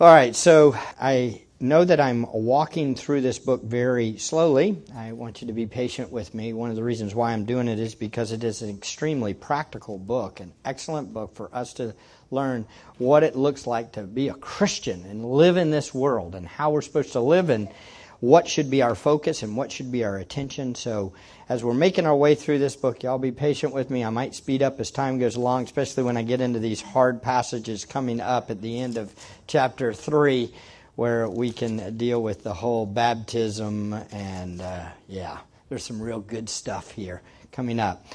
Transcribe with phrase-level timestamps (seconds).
[0.00, 4.82] All right, so I know that I'm walking through this book very slowly.
[4.96, 6.54] I want you to be patient with me.
[6.54, 9.98] One of the reasons why I'm doing it is because it is an extremely practical
[9.98, 11.94] book, an excellent book for us to
[12.30, 12.66] learn
[12.96, 16.70] what it looks like to be a Christian and live in this world and how
[16.70, 17.68] we're supposed to live and
[18.22, 20.76] what should be our focus and what should be our attention.
[20.76, 21.12] So,
[21.48, 24.04] as we're making our way through this book, y'all be patient with me.
[24.04, 27.20] I might speed up as time goes along, especially when I get into these hard
[27.20, 29.12] passages coming up at the end of
[29.48, 30.54] chapter 3,
[30.94, 33.92] where we can deal with the whole baptism.
[34.12, 38.06] And uh, yeah, there's some real good stuff here coming up.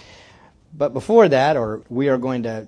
[0.73, 2.65] But before that, or we are going to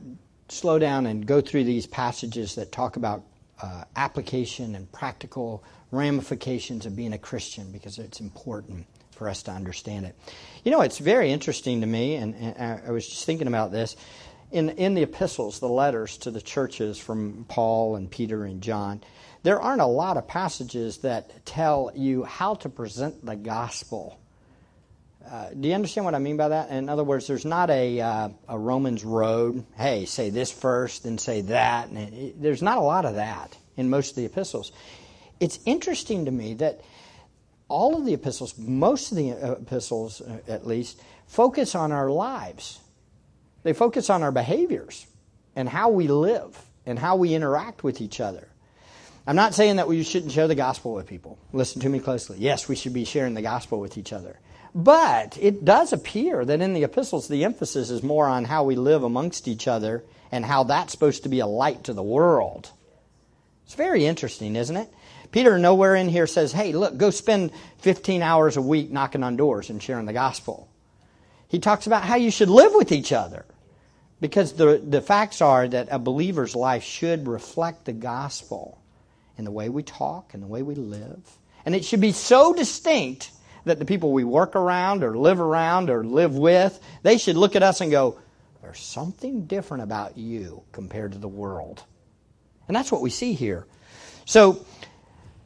[0.49, 3.23] slow down and go through these passages that talk about
[3.61, 9.52] uh, application and practical ramifications of being a Christian because it's important for us to
[9.52, 10.16] understand it.
[10.63, 13.95] You know, it's very interesting to me, and, and I was just thinking about this.
[14.52, 19.02] In, in the epistles, the letters to the churches from Paul and Peter and John,
[19.44, 24.19] there aren't a lot of passages that tell you how to present the gospel.
[25.30, 26.71] Uh, do you understand what I mean by that?
[26.71, 29.64] In other words, there's not a, uh, a Romans road.
[29.77, 31.89] Hey, say this first, then say that.
[31.89, 34.71] And it, it, there's not a lot of that in most of the epistles.
[35.40, 36.82] It's interesting to me that
[37.68, 42.09] all of the epistles, most of the uh, epistles uh, at least, focus on our
[42.09, 42.80] lives.
[43.64, 45.06] They focus on our behaviors
[45.56, 48.48] and how we live and how we interact with each other.
[49.28, 51.38] I'm not saying that we shouldn't share the gospel with people.
[51.54, 52.38] Listen to me closely.
[52.40, 54.40] Yes, we should be sharing the gospel with each other.
[54.73, 58.76] But it does appear that in the epistles, the emphasis is more on how we
[58.76, 62.72] live amongst each other and how that's supposed to be a light to the world.
[63.66, 64.90] It's very interesting, isn't it?
[65.31, 69.38] Peter nowhere in here says, hey, look, go spend 15 hours a week knocking on
[69.38, 70.69] doors and sharing the gospel.
[71.47, 73.45] He talks about how you should live with each other.
[74.21, 78.81] Because the, the facts are that a believer's life should reflect the gospel
[79.38, 81.21] in the way we talk and the way we live.
[81.66, 83.31] And it should be so distinct
[83.66, 87.55] that the people we work around or live around or live with, they should look
[87.55, 88.20] at us and go,
[88.61, 91.83] there's something different about you compared to the world.
[92.67, 93.65] And that's what we see here.
[94.25, 94.65] So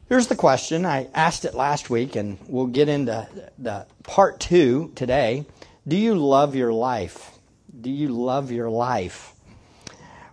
[0.06, 0.84] Here's the question.
[0.84, 3.26] I asked it last week, and we'll get into
[3.58, 5.46] the part two today.
[5.88, 7.38] Do you love your life?
[7.80, 9.32] Do you love your life?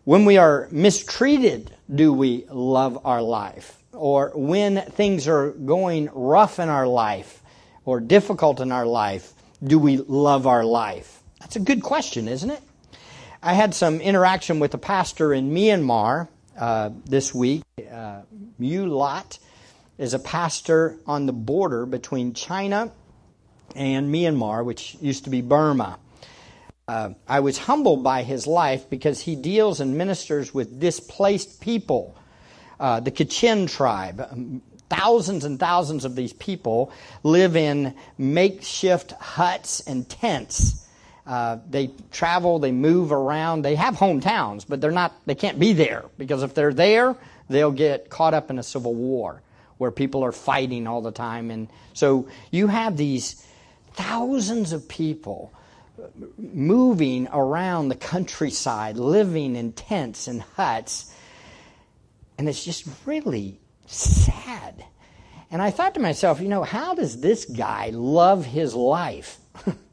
[0.03, 3.81] When we are mistreated, do we love our life?
[3.93, 7.41] Or when things are going rough in our life
[7.85, 9.31] or difficult in our life,
[9.63, 11.23] do we love our life?
[11.39, 12.61] That's a good question, isn't it?
[13.41, 16.27] I had some interaction with a pastor in Myanmar
[16.59, 18.23] uh, this week, uh,
[18.59, 19.39] Mulat
[20.01, 22.91] is a pastor on the border between China
[23.75, 25.99] and Myanmar, which used to be Burma.
[26.87, 32.17] Uh, I was humbled by his life because he deals and ministers with displaced people.
[32.79, 36.91] Uh, the Kachin tribe, um, thousands and thousands of these people
[37.21, 40.87] live in makeshift huts and tents.
[41.27, 43.61] Uh, they travel, they move around.
[43.61, 45.13] They have hometowns, but they're not.
[45.27, 47.15] They can't be there because if they're there,
[47.49, 49.43] they'll get caught up in a civil war
[49.81, 51.49] where people are fighting all the time.
[51.49, 53.43] And so you have these
[53.93, 55.51] thousands of people
[56.37, 61.11] moving around the countryside, living in tents and huts.
[62.37, 64.85] And it's just really sad.
[65.49, 69.39] And I thought to myself, you know, how does this guy love his life?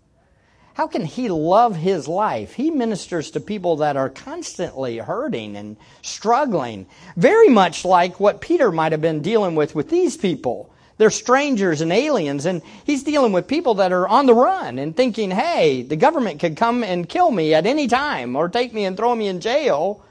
[0.79, 2.55] How can he love his life?
[2.55, 8.71] He ministers to people that are constantly hurting and struggling, very much like what Peter
[8.71, 10.73] might have been dealing with with these people.
[10.97, 14.97] They're strangers and aliens, and he's dealing with people that are on the run and
[14.97, 18.85] thinking, hey, the government could come and kill me at any time or take me
[18.85, 20.05] and throw me in jail.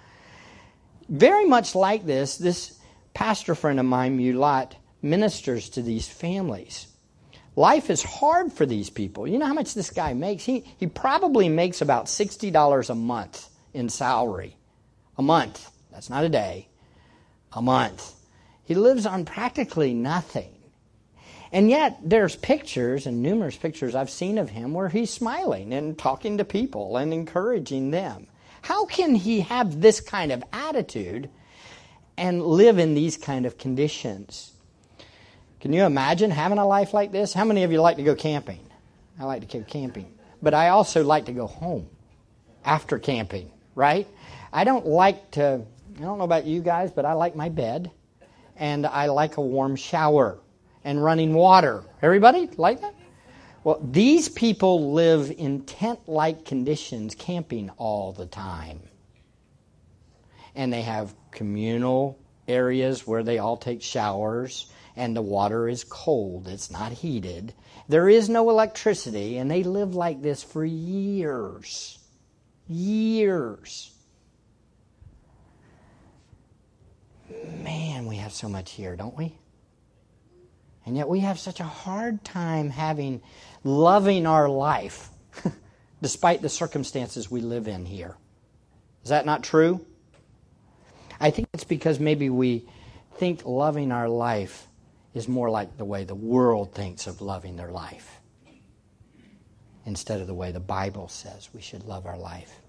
[1.08, 2.78] Very much like this, this
[3.14, 6.88] pastor friend of mine, Mulat, ministers to these families.
[7.58, 9.28] Life is hard for these people.
[9.28, 10.44] You know how much this guy makes?
[10.44, 14.56] He, he probably makes about $60 a month in salary.
[15.18, 15.72] A month.
[15.92, 16.68] That's not a day.
[17.52, 18.14] A month.
[18.64, 20.54] He lives on practically nothing.
[21.52, 25.98] And yet, there's pictures and numerous pictures I've seen of him where he's smiling and
[25.98, 28.28] talking to people and encouraging them.
[28.62, 31.28] How can he have this kind of attitude
[32.18, 34.54] and live in these kind of conditions?
[35.60, 37.34] Can you imagine having a life like this?
[37.34, 38.60] How many of you like to go camping?
[39.20, 40.14] I like to go camping.
[40.42, 41.90] But I also like to go home
[42.64, 44.08] after camping, right?
[44.54, 45.66] I don't like to,
[45.98, 47.90] I don't know about you guys, but I like my bed
[48.56, 50.40] and I like a warm shower
[50.84, 51.84] and running water.
[52.02, 52.94] Everybody like that?
[53.64, 58.82] Well, these people live in tent like conditions, camping all the time.
[60.56, 62.18] And they have communal
[62.48, 66.48] areas where they all take showers and the water is cold.
[66.48, 67.54] It's not heated.
[67.88, 72.00] There is no electricity, and they live like this for years.
[72.68, 73.94] Years.
[77.64, 79.38] Man, we have so much here, don't we?
[80.86, 83.22] And yet we have such a hard time having
[83.64, 85.10] loving our life
[86.02, 88.18] despite the circumstances we live in here.
[89.04, 89.86] Is that not true?
[91.20, 92.68] I think it's because maybe we
[93.18, 94.68] think loving our life
[95.14, 98.20] is more like the way the world thinks of loving their life
[99.86, 102.62] instead of the way the Bible says we should love our life.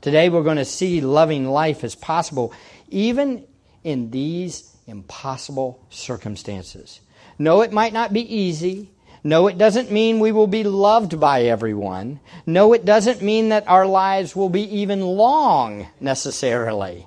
[0.00, 2.52] Today we're going to see loving life as possible
[2.88, 3.46] even
[3.84, 7.00] in these impossible circumstances.
[7.38, 8.90] No, it might not be easy.
[9.22, 12.20] No, it doesn't mean we will be loved by everyone.
[12.46, 17.06] No, it doesn't mean that our lives will be even long necessarily.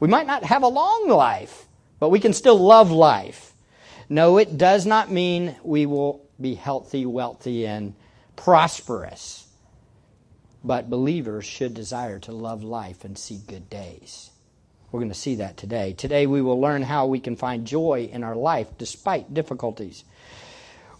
[0.00, 1.68] We might not have a long life,
[2.00, 3.51] but we can still love life.
[4.12, 7.94] No, it does not mean we will be healthy, wealthy, and
[8.36, 9.48] prosperous.
[10.62, 14.30] But believers should desire to love life and see good days.
[14.90, 15.94] We're going to see that today.
[15.94, 20.04] Today we will learn how we can find joy in our life despite difficulties.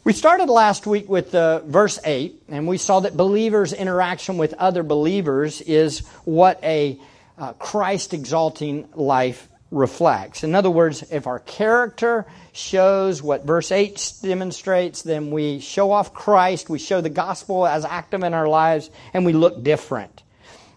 [0.04, 4.54] We started last week with uh, verse 8, and we saw that believers' interaction with
[4.54, 6.98] other believers is what a
[7.36, 10.44] uh, Christ exalting life reflects.
[10.44, 16.14] In other words, if our character shows what verse 8 demonstrates, then we show off
[16.14, 20.22] Christ, we show the gospel as active in our lives, and we look different.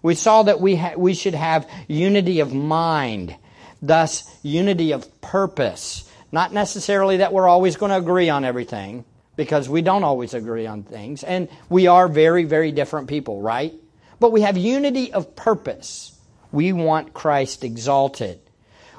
[0.02, 3.36] We saw that we, ha- we should have unity of mind,
[3.82, 6.10] thus, unity of purpose.
[6.32, 9.04] Not necessarily that we're always going to agree on everything,
[9.36, 11.24] because we don't always agree on things.
[11.24, 13.74] And we are very, very different people, right?
[14.20, 16.18] But we have unity of purpose.
[16.52, 18.40] We want Christ exalted.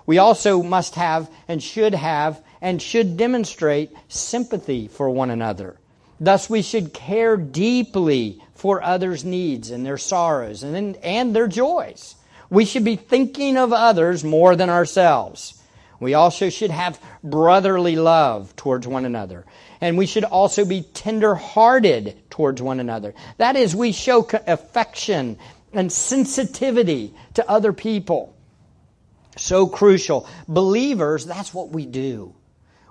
[0.06, 5.76] We also must have and should have and should demonstrate sympathy for one another.
[6.18, 12.14] Thus, we should care deeply for others' needs and their sorrows and, and their joys.
[12.48, 15.60] We should be thinking of others more than ourselves.
[15.98, 19.44] We also should have brotherly love towards one another.
[19.80, 23.14] And we should also be tender hearted towards one another.
[23.38, 25.38] That is, we show affection
[25.72, 28.35] and sensitivity to other people.
[29.36, 30.28] So crucial.
[30.48, 32.34] Believers, that's what we do.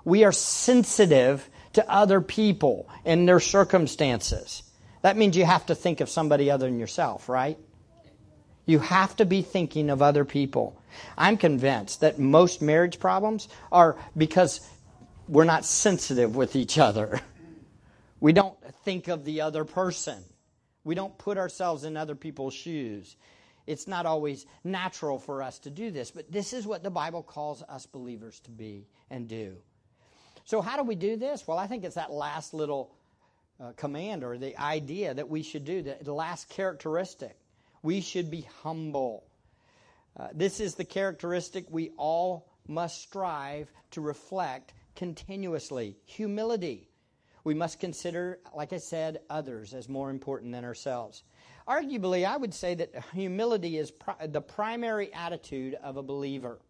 [0.04, 4.62] We are sensitive to other people and their circumstances.
[5.02, 7.58] That means you have to think of somebody other than yourself, right?
[8.64, 10.80] You have to be thinking of other people.
[11.16, 14.60] I'm convinced that most marriage problems are because
[15.28, 17.20] we're not sensitive with each other.
[18.18, 20.24] We don't think of the other person.
[20.84, 23.14] We don't put ourselves in other people's shoes.
[23.66, 27.22] It's not always natural for us to do this, but this is what the Bible
[27.22, 29.56] calls us believers to be and do.
[30.44, 31.46] So, how do we do this?
[31.46, 32.94] Well, I think it's that last little
[33.60, 37.36] uh, command or the idea that we should do, the, the last characteristic.
[37.82, 39.24] We should be humble.
[40.16, 46.88] Uh, this is the characteristic we all must strive to reflect continuously humility.
[47.44, 51.22] We must consider, like I said, others as more important than ourselves.
[51.68, 56.60] Arguably, I would say that humility is pri- the primary attitude of a believer.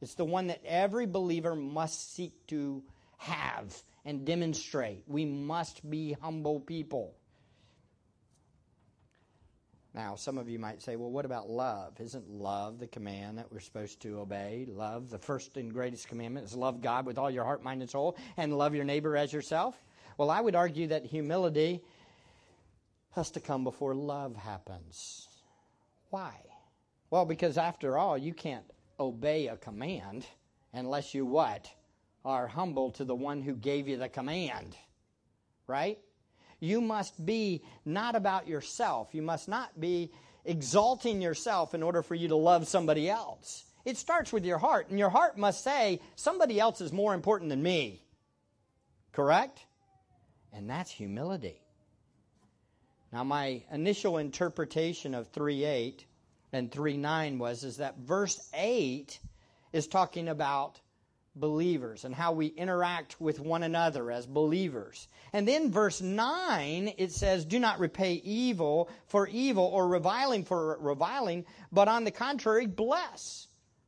[0.00, 2.82] It's the one that every believer must seek to
[3.18, 5.04] have and demonstrate.
[5.06, 7.14] We must be humble people.
[9.94, 12.00] Now, some of you might say, well, what about love?
[12.00, 14.66] Isn't love the command that we're supposed to obey?
[14.68, 17.90] Love, the first and greatest commandment is love God with all your heart, mind, and
[17.90, 19.76] soul, and love your neighbor as yourself.
[20.16, 21.82] Well, I would argue that humility
[23.18, 25.28] has to come before love happens.
[26.10, 26.32] Why?
[27.10, 28.64] Well, because after all, you can't
[28.98, 30.24] obey a command
[30.72, 31.68] unless you what?
[32.24, 34.76] Are humble to the one who gave you the command.
[35.66, 35.98] Right?
[36.60, 39.10] You must be not about yourself.
[39.12, 40.12] You must not be
[40.44, 43.64] exalting yourself in order for you to love somebody else.
[43.84, 47.50] It starts with your heart, and your heart must say, somebody else is more important
[47.50, 48.02] than me.
[49.12, 49.60] Correct?
[50.52, 51.62] And that's humility.
[53.12, 56.04] Now, my initial interpretation of 3 8
[56.52, 59.18] and 3 9 was is that verse 8
[59.72, 60.80] is talking about
[61.34, 65.08] believers and how we interact with one another as believers.
[65.32, 70.78] And then verse 9, it says, Do not repay evil for evil or reviling for
[70.80, 73.46] reviling, but on the contrary, bless.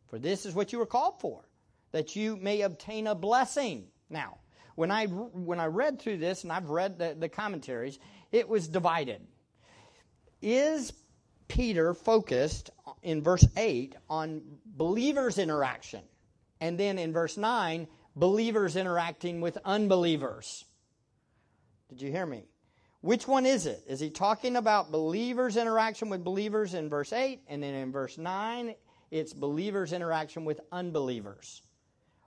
[0.09, 1.45] For this is what you were called for,
[1.93, 3.87] that you may obtain a blessing.
[4.09, 4.39] Now,
[4.75, 7.99] when I, when I read through this, and I've read the, the commentaries,
[8.33, 9.21] it was divided.
[10.43, 10.93] Is
[11.49, 12.71] Peter focused
[13.03, 16.01] in verse 8 on believers' interaction?
[16.61, 20.65] And then in verse 9, believers interacting with unbelievers.
[21.89, 22.45] Did you hear me?
[23.01, 23.83] Which one is it?
[23.89, 27.41] Is he talking about believers' interaction with believers in verse 8?
[27.49, 28.75] And then in verse 9,
[29.11, 31.63] it's believers' interaction with unbelievers?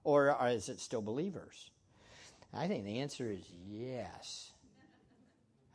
[0.03, 1.69] Or is it still believers?
[2.53, 4.52] I think the answer is yes.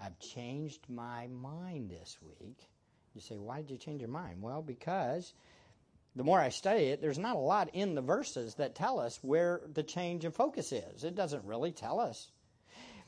[0.00, 2.59] I've changed my mind this week.
[3.14, 4.43] You say, why did you change your mind?
[4.43, 5.33] Well, because
[6.14, 9.19] the more I study it, there's not a lot in the verses that tell us
[9.23, 11.05] where the change of focus is.
[11.05, 12.31] It doesn't really tell us.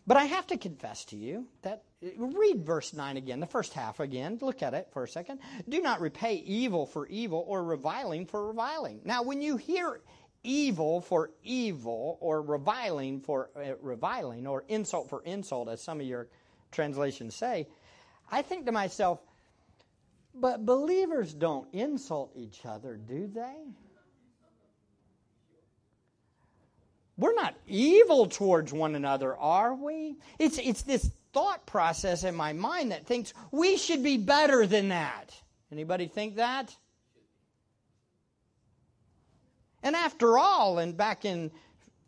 [0.06, 1.84] But I have to confess to you that,
[2.16, 4.38] read verse 9 again, the first half again.
[4.40, 5.40] Look at it for a second.
[5.68, 9.00] Do not repay evil for evil or reviling for reviling.
[9.04, 10.00] Now, when you hear
[10.42, 16.06] evil for evil or reviling for uh, reviling or insult for insult, as some of
[16.06, 16.28] your
[16.70, 17.68] translations say,
[18.30, 19.20] I think to myself,
[20.34, 23.56] but believers don't insult each other, do they?
[27.16, 30.16] We're not evil towards one another, are we?
[30.38, 34.88] It's, it's this thought process in my mind that thinks we should be better than
[34.88, 35.34] that.
[35.70, 36.74] Anybody think that?
[39.82, 41.50] And after all, and back in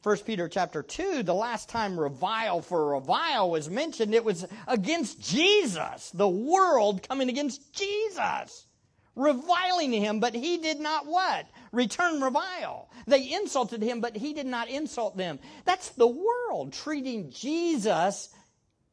[0.02, 5.20] 1 Peter chapter 2, the last time revile for revile was mentioned, it was against
[5.20, 8.66] Jesus, the world coming against Jesus,
[9.14, 11.46] reviling him, but he did not what?
[11.70, 12.90] Return revile.
[13.06, 15.38] They insulted him, but he did not insult them.
[15.64, 18.28] That's the world treating Jesus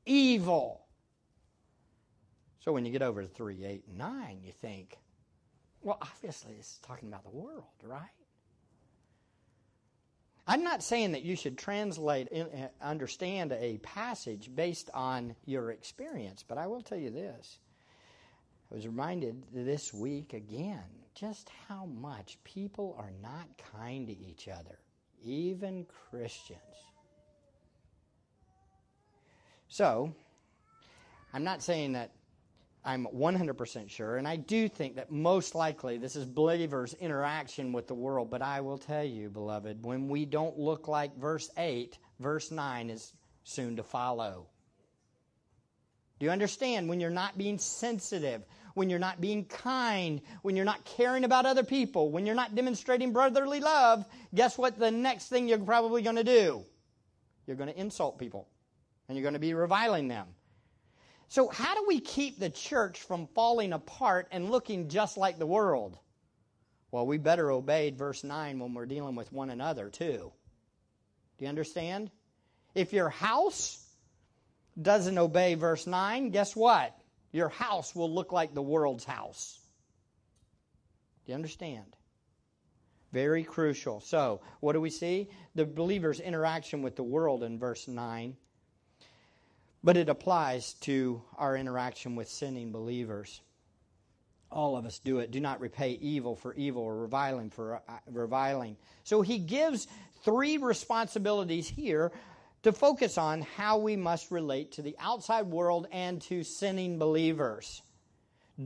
[0.06, 0.86] evil.
[2.60, 4.96] So when you get over to 3, 8, and 9, you think,
[5.82, 8.10] well, obviously it's talking about the world, right?
[10.50, 16.44] I'm not saying that you should translate, uh, understand a passage based on your experience,
[16.46, 17.60] but I will tell you this.
[18.72, 20.82] I was reminded this week again
[21.14, 23.48] just how much people are not
[23.80, 24.80] kind to each other,
[25.24, 26.60] even Christians.
[29.68, 30.12] So,
[31.32, 32.10] I'm not saying that
[32.84, 37.88] I'm 100% sure, and I do think that most likely this is believers' interaction with
[37.88, 38.30] the world.
[38.30, 42.90] But I will tell you, beloved, when we don't look like verse 8, verse 9
[42.90, 43.12] is
[43.44, 44.48] soon to follow.
[46.20, 46.88] Do you understand?
[46.88, 48.44] When you're not being sensitive,
[48.76, 52.56] when you're not being kind, when you're not caring about other people, when you're not
[52.56, 56.66] demonstrating brotherly love, guess what the next thing you're probably going to do?
[57.46, 58.48] You're going to insult people,
[59.08, 60.28] and you're going to be reviling them.
[61.30, 65.46] So, how do we keep the church from falling apart and looking just like the
[65.46, 65.98] world?
[66.92, 70.32] Well, we better obey verse 9 when we're dealing with one another, too.
[71.38, 72.10] Do you understand?
[72.74, 73.80] If your house
[74.82, 77.00] doesn't obey verse 9, guess what?
[77.32, 79.60] Your house will look like the world's house.
[81.26, 81.96] Do you understand?
[83.12, 84.02] Very crucial.
[84.02, 85.30] So, what do we see?
[85.54, 88.36] The believer's interaction with the world in verse 9
[89.84, 93.42] but it applies to our interaction with sinning believers.
[94.52, 95.32] All of us do it.
[95.32, 98.78] Do not repay evil for evil or reviling for uh, reviling.
[99.04, 99.88] So he gives
[100.24, 102.12] three responsibilities here
[102.64, 107.82] to focus on how we must relate to the outside world and to sinning believers.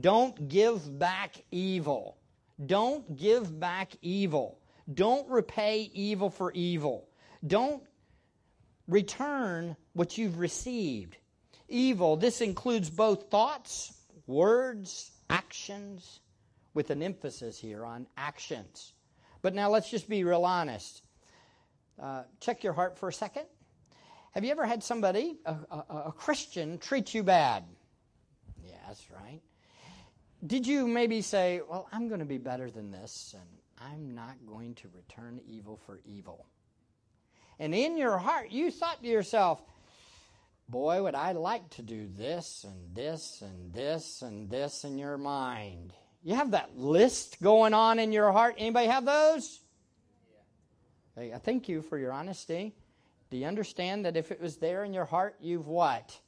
[0.00, 2.16] Don't give back evil.
[2.66, 4.58] Don't give back evil.
[4.92, 7.08] Don't repay evil for evil.
[7.46, 7.82] Don't
[8.88, 11.16] return what you've received.
[11.68, 13.92] Evil, this includes both thoughts,
[14.26, 16.20] words, actions,
[16.74, 18.92] with an emphasis here on actions.
[19.42, 21.02] But now let's just be real honest.
[22.00, 23.44] Uh, check your heart for a second.
[24.32, 27.64] Have you ever had somebody, a, a, a Christian, treat you bad?
[28.66, 29.40] Yeah, that's right.
[30.44, 33.48] Did you maybe say, Well, I'm going to be better than this, and
[33.92, 36.46] I'm not going to return evil for evil?
[37.58, 39.62] And in your heart you thought to yourself,
[40.68, 45.18] boy, would I like to do this and this and this and this in your
[45.18, 45.92] mind.
[46.22, 48.54] You have that list going on in your heart.
[48.58, 49.60] Anybody have those?
[51.18, 51.36] Yeah.
[51.36, 52.74] I thank you for your honesty.
[53.30, 56.18] Do you understand that if it was there in your heart, you've what?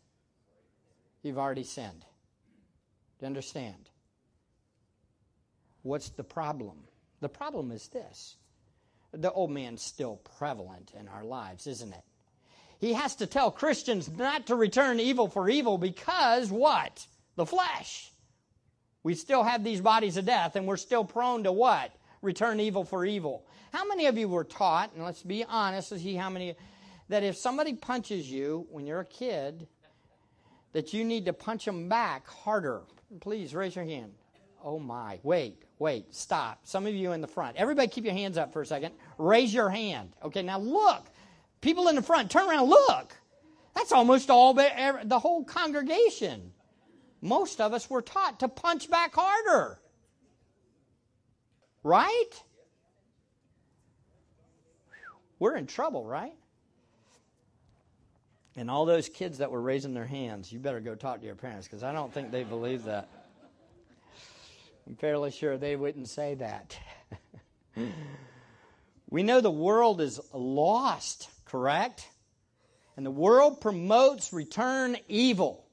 [1.22, 2.00] You've already sinned.
[3.18, 3.90] Do you understand?
[5.82, 6.76] What's the problem?
[7.20, 8.36] The problem is this
[9.12, 12.02] the old man's still prevalent in our lives, isn't it?
[12.78, 17.06] He has to tell Christians not to return evil for evil because what?
[17.36, 18.12] The flesh.
[19.02, 21.92] We still have these bodies of death and we're still prone to what?
[22.22, 23.46] Return evil for evil.
[23.72, 26.54] How many of you were taught, and let's be honest to see how many,
[27.08, 29.68] that if somebody punches you when you're a kid,
[30.72, 32.82] that you need to punch them back harder?
[33.20, 34.12] Please raise your hand.
[34.66, 35.20] Oh my.
[35.22, 36.58] Wait, wait, stop.
[36.64, 37.56] Some of you in the front.
[37.56, 38.92] Everybody keep your hands up for a second.
[39.16, 40.12] Raise your hand.
[40.22, 41.06] Okay, now look.
[41.62, 43.16] People in the front, turn around, look.
[43.74, 46.52] That's almost all the er, whole congregation.
[47.22, 49.78] Most of us were taught to punch back harder.
[51.82, 52.42] Right?
[55.38, 56.34] We're in trouble, right?
[58.56, 61.34] And all those kids that were raising their hands, you better go talk to your
[61.34, 63.08] parents because I don't think they believe that.
[64.86, 66.78] I'm fairly sure they wouldn't say that.
[69.10, 72.08] we know the world is lost, correct?
[72.96, 75.66] And the world promotes return evil.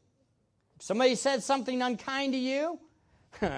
[0.77, 2.79] If somebody said something unkind to you,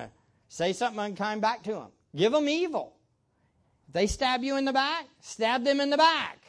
[0.49, 1.87] say something unkind back to them.
[2.15, 2.95] Give them evil.
[3.87, 6.39] If they stab you in the back, stab them in the back.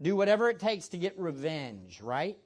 [0.00, 2.38] Do whatever it takes to get revenge, right?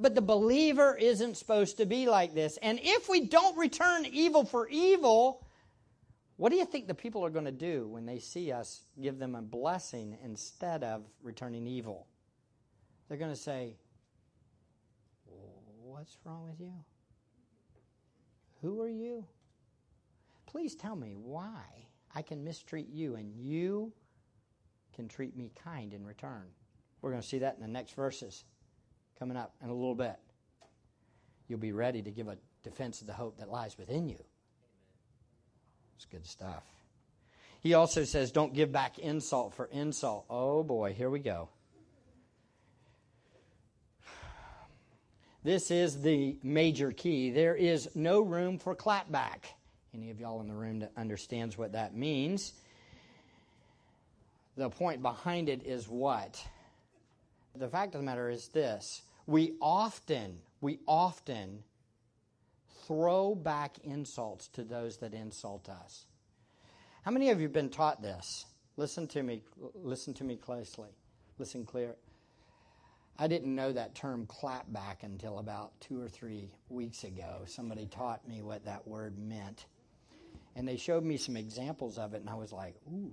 [0.00, 2.56] But the believer isn't supposed to be like this.
[2.62, 5.44] And if we don't return evil for evil,
[6.36, 9.18] what do you think the people are going to do when they see us give
[9.18, 12.06] them a blessing instead of returning evil?
[13.08, 13.74] They're going to say,
[15.82, 16.72] What's wrong with you?
[18.62, 19.24] Who are you?
[20.46, 23.92] Please tell me why I can mistreat you and you
[24.94, 26.44] can treat me kind in return.
[27.02, 28.44] We're going to see that in the next verses
[29.18, 30.16] coming up in a little bit.
[31.48, 34.22] You'll be ready to give a defense of the hope that lies within you.
[35.96, 36.62] It's good stuff.
[37.60, 40.26] He also says, don't give back insult for insult.
[40.30, 41.48] Oh boy, here we go.
[45.44, 47.30] This is the major key.
[47.30, 49.44] There is no room for clapback.
[49.94, 52.52] Any of y'all in the room that understands what that means?
[54.56, 56.44] The point behind it is what?
[57.56, 61.62] The fact of the matter is this we often, we often
[62.86, 66.06] throw back insults to those that insult us.
[67.02, 68.46] How many of you have been taught this?
[68.78, 69.42] Listen to me,
[69.74, 70.88] listen to me closely.
[71.38, 71.96] Listen clear.
[73.18, 77.42] I didn't know that term clapback until about two or three weeks ago.
[77.44, 79.66] Somebody taught me what that word meant.
[80.56, 83.12] And they showed me some examples of it, and I was like, ooh,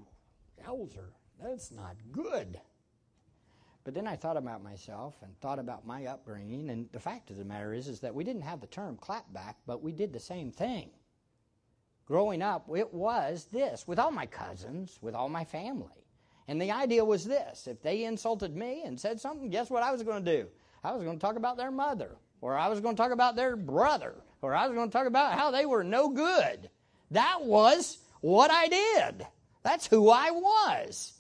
[0.66, 1.10] yowzer,
[1.44, 2.62] that's not good.
[3.86, 7.38] But then I thought about myself and thought about my upbringing, and the fact of
[7.38, 10.20] the matter is, is that we didn't have the term clapback, but we did the
[10.20, 10.90] same thing.
[12.08, 16.04] Growing up, it was this with all my cousins, with all my family.
[16.48, 19.92] And the idea was this if they insulted me and said something, guess what I
[19.92, 20.48] was going to do?
[20.84, 23.36] I was going to talk about their mother, or I was going to talk about
[23.36, 26.72] their brother, or I was going to talk about how they were no good.
[27.12, 29.28] That was what I did.
[29.62, 31.15] That's who I was.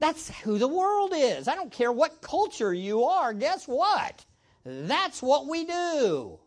[0.00, 1.48] That's who the world is.
[1.48, 3.32] I don't care what culture you are.
[3.32, 4.24] Guess what?
[4.64, 6.38] That's what we do.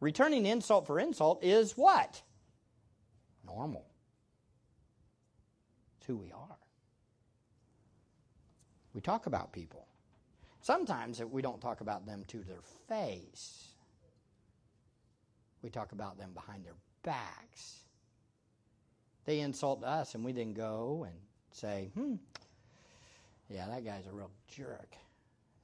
[0.00, 2.22] Returning insult for insult is what?
[3.44, 3.86] Normal.
[5.98, 6.58] It's who we are.
[8.92, 9.86] We talk about people.
[10.60, 13.68] Sometimes we don't talk about them to their face.
[15.62, 17.80] We talk about them behind their backs.
[19.24, 21.16] They insult us, and we then go and
[21.56, 22.14] say, hmm,
[23.48, 24.94] yeah, that guy's a real jerk,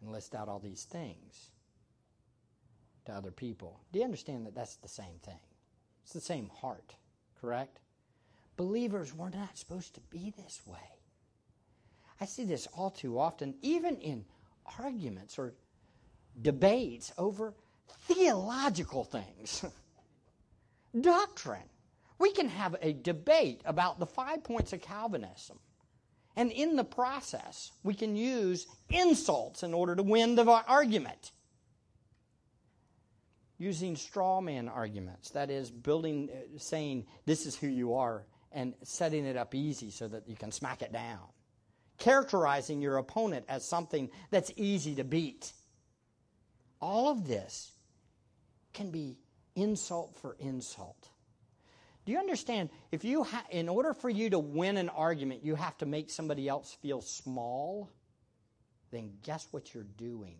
[0.01, 1.51] and list out all these things
[3.05, 3.81] to other people.
[3.93, 5.41] Do you understand that that's the same thing?
[6.05, 6.95] It's the same heart,
[7.41, 7.81] correct?
[8.57, 10.79] Believers were not supposed to be this way.
[12.21, 14.25] I see this all too often, even in
[14.79, 15.55] arguments or
[16.41, 17.53] debates over
[18.07, 19.65] theological things,
[21.01, 21.69] doctrine.
[22.19, 25.59] We can have a debate about the five points of Calvinism
[26.37, 31.33] and in the process, we can use insults in order to win the argument.
[33.59, 38.75] Using straw man arguments, that is, building, uh, saying, this is who you are, and
[38.83, 41.21] setting it up easy so that you can smack it down.
[41.99, 45.53] Characterizing your opponent as something that's easy to beat.
[46.81, 47.73] All of this
[48.73, 49.19] can be
[49.55, 51.09] insult for insult.
[52.05, 52.71] Do you understand?
[52.91, 56.11] If you ha- in order for you to win an argument, you have to make
[56.11, 57.91] somebody else feel small,
[58.91, 60.37] then guess what you're doing?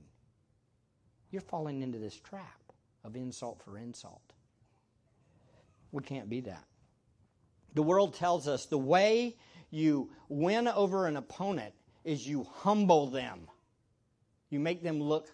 [1.31, 2.73] You're falling into this trap
[3.05, 4.23] of insult for insult.
[5.93, 6.65] We can't be that.
[7.75, 9.37] The world tells us the way
[9.71, 13.49] you win over an opponent is you humble them.
[14.51, 15.31] You make them look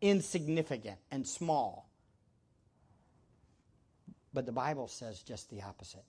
[0.00, 1.89] insignificant and small.
[4.32, 6.04] But the Bible says just the opposite.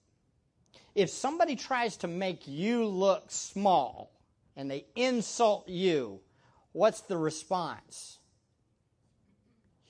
[0.94, 4.12] If somebody tries to make you look small
[4.56, 6.20] and they insult you,
[6.72, 8.18] what's the response?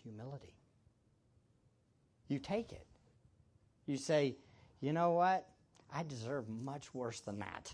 [0.03, 0.55] Humility.
[2.29, 2.87] You take it.
[3.87, 4.37] You say,
[4.81, 5.47] you know what?
[5.93, 7.73] I deserve much worse than that.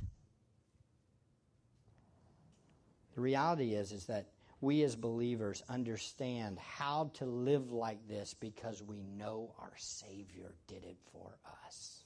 [3.15, 4.27] The reality is, is that
[4.61, 10.85] we as believers understand how to live like this because we know our Savior did
[10.85, 12.05] it for us.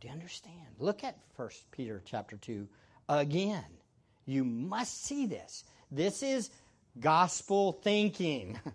[0.00, 0.54] Do you understand?
[0.78, 2.68] Look at 1 Peter chapter 2
[3.08, 3.64] again.
[4.26, 5.64] You must see this.
[5.90, 6.50] This is
[7.00, 8.58] gospel thinking.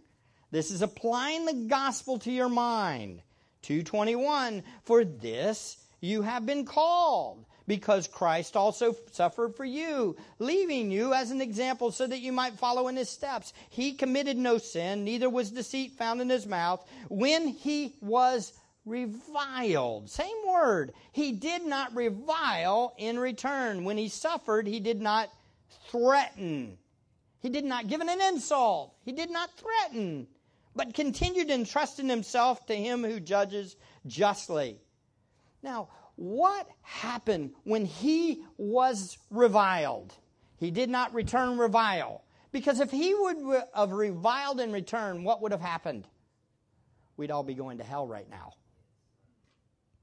[0.52, 3.22] This is applying the gospel to your mind.
[3.62, 11.14] 221 For this you have been called because Christ also suffered for you, leaving you
[11.14, 13.54] as an example so that you might follow in his steps.
[13.70, 16.84] He committed no sin, neither was deceit found in his mouth.
[17.10, 18.54] When he was
[18.86, 23.84] reviled, same word, he did not revile in return.
[23.84, 25.30] When he suffered, he did not
[25.92, 26.76] threaten.
[27.40, 28.96] He did not give an insult.
[29.06, 30.26] He did not threaten,
[30.76, 33.76] but continued entrusting himself to him who judges
[34.08, 34.80] justly.
[35.62, 40.14] Now, what happened when he was reviled?
[40.58, 42.26] He did not return revile.
[42.52, 43.38] Because if he would
[43.74, 46.06] have reviled in return, what would have happened?
[47.16, 48.52] We'd all be going to hell right now.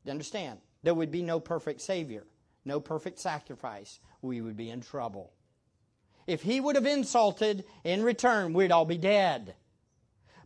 [0.05, 0.61] You understand?
[0.83, 2.25] There would be no perfect Savior,
[2.65, 4.01] no perfect sacrifice.
[4.23, 5.35] We would be in trouble.
[6.27, 9.55] If he would have insulted in return, we'd all be dead.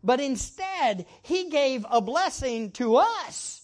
[0.03, 3.60] But instead, he gave a blessing to us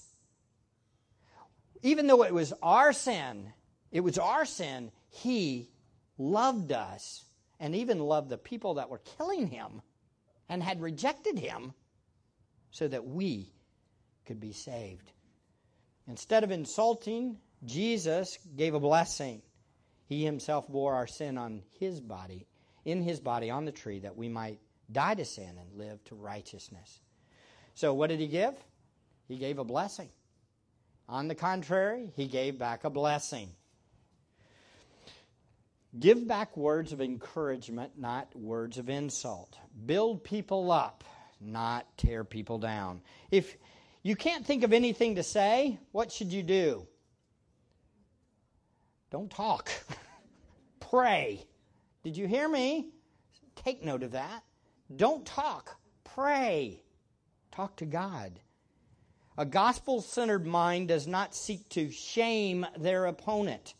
[1.82, 3.52] even though it was our sin,
[3.90, 5.70] it was our sin, he
[6.18, 7.24] loved us
[7.58, 9.82] and even loved the people that were killing him
[10.48, 11.72] and had rejected him
[12.70, 13.52] so that we
[14.26, 15.12] could be saved.
[16.08, 19.42] Instead of insulting, Jesus gave a blessing.
[20.06, 22.46] He himself bore our sin on his body,
[22.84, 24.60] in his body on the tree, that we might
[24.92, 27.00] die to sin and live to righteousness.
[27.74, 28.54] So, what did he give?
[29.26, 30.10] He gave a blessing.
[31.08, 33.50] On the contrary, he gave back a blessing.
[35.98, 39.56] Give back words of encouragement, not words of insult.
[39.86, 41.04] Build people up,
[41.40, 43.00] not tear people down.
[43.30, 43.56] If
[44.02, 46.86] you can't think of anything to say, what should you do?
[49.10, 49.70] Don't talk.
[50.80, 51.46] Pray.
[52.02, 52.90] Did you hear me?
[53.54, 54.42] Take note of that.
[54.94, 55.76] Don't talk.
[56.04, 56.82] Pray.
[57.52, 58.38] Talk to God.
[59.38, 63.74] A gospel centered mind does not seek to shame their opponent.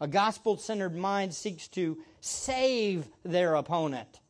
[0.00, 4.20] A gospel centered mind seeks to save their opponent.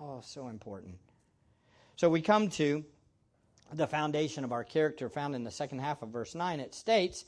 [0.00, 0.98] Oh, so important.
[1.96, 2.84] So we come to
[3.72, 6.60] the foundation of our character found in the second half of verse 9.
[6.60, 7.24] It states,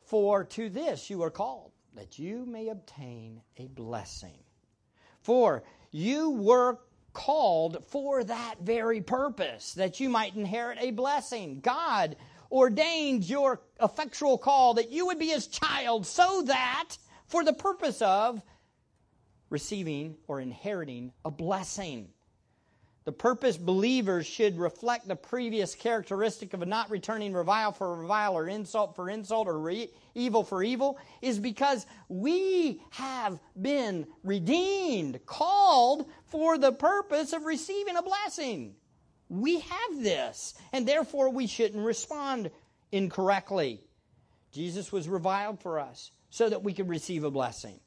[0.00, 4.38] For to this you are called, that you may obtain a blessing.
[5.22, 6.78] For you were
[7.12, 11.60] called for that very purpose, that you might inherit a blessing.
[11.60, 12.16] God
[12.50, 18.00] ordained your effectual call that you would be his child so that, for the purpose
[18.02, 18.40] of
[19.50, 22.08] receiving or inheriting a blessing.
[23.04, 28.48] The purpose believers should reflect the previous characteristic of not returning revile for revile or
[28.48, 36.10] insult for insult or re- evil for evil is because we have been redeemed, called
[36.30, 38.74] for the purpose of receiving a blessing.
[39.28, 42.50] We have this, and therefore we shouldn't respond
[42.92, 43.82] incorrectly.
[44.52, 47.78] Jesus was reviled for us so that we could receive a blessing.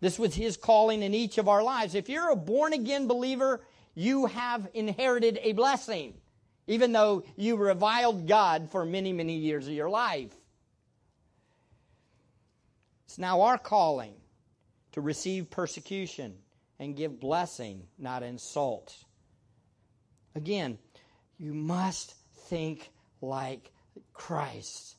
[0.00, 1.94] This was his calling in each of our lives.
[1.94, 3.62] If you're a born again believer,
[3.94, 6.14] you have inherited a blessing,
[6.66, 10.32] even though you reviled God for many, many years of your life.
[13.06, 14.14] It's now our calling
[14.92, 16.34] to receive persecution
[16.78, 18.94] and give blessing, not insult.
[20.34, 20.78] Again,
[21.38, 22.14] you must
[22.48, 23.72] think like
[24.12, 24.96] Christ.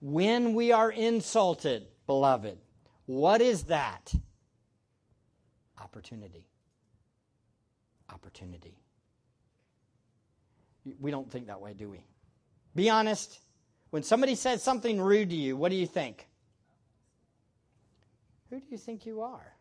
[0.00, 2.58] When we are insulted, beloved,
[3.06, 4.12] what is that?
[5.80, 6.46] Opportunity
[8.10, 8.74] opportunity.
[11.00, 12.04] We don't think that way, do we?
[12.74, 13.40] Be honest.
[13.90, 16.28] When somebody says something rude to you, what do you think?
[18.50, 19.55] Who do you think you are?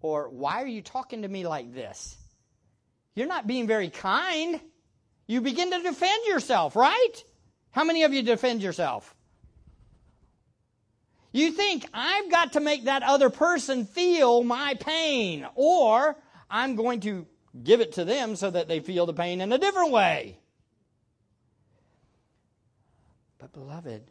[0.00, 2.16] Or why are you talking to me like this?
[3.14, 4.60] You're not being very kind.
[5.26, 7.12] You begin to defend yourself, right?
[7.70, 9.14] How many of you defend yourself?
[11.32, 16.16] You think I've got to make that other person feel my pain, or
[16.50, 17.26] I'm going to
[17.62, 20.38] give it to them so that they feel the pain in a different way.
[23.38, 24.10] But, beloved,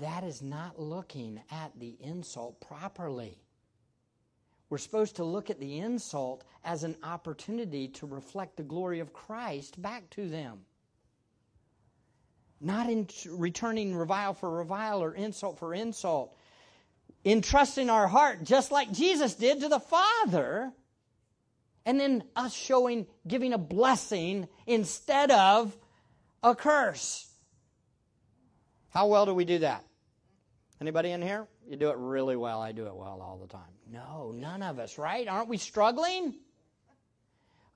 [0.00, 3.38] that is not looking at the insult properly.
[4.70, 9.12] We're supposed to look at the insult as an opportunity to reflect the glory of
[9.12, 10.64] Christ back to them.
[12.60, 16.34] not in returning revile for revile or insult for insult,
[17.24, 20.72] entrusting our heart just like Jesus did to the Father,
[21.86, 25.76] and then us showing, giving a blessing instead of
[26.42, 27.26] a curse.
[28.90, 29.84] How well do we do that?
[30.80, 31.48] Anybody in here?
[31.68, 32.60] You do it really well.
[32.60, 33.72] I do it well all the time.
[33.90, 35.26] No, none of us, right?
[35.26, 36.34] Aren't we struggling?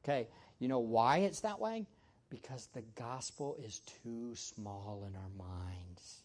[0.05, 1.87] Okay, you know why it's that way?
[2.31, 6.23] Because the gospel is too small in our minds.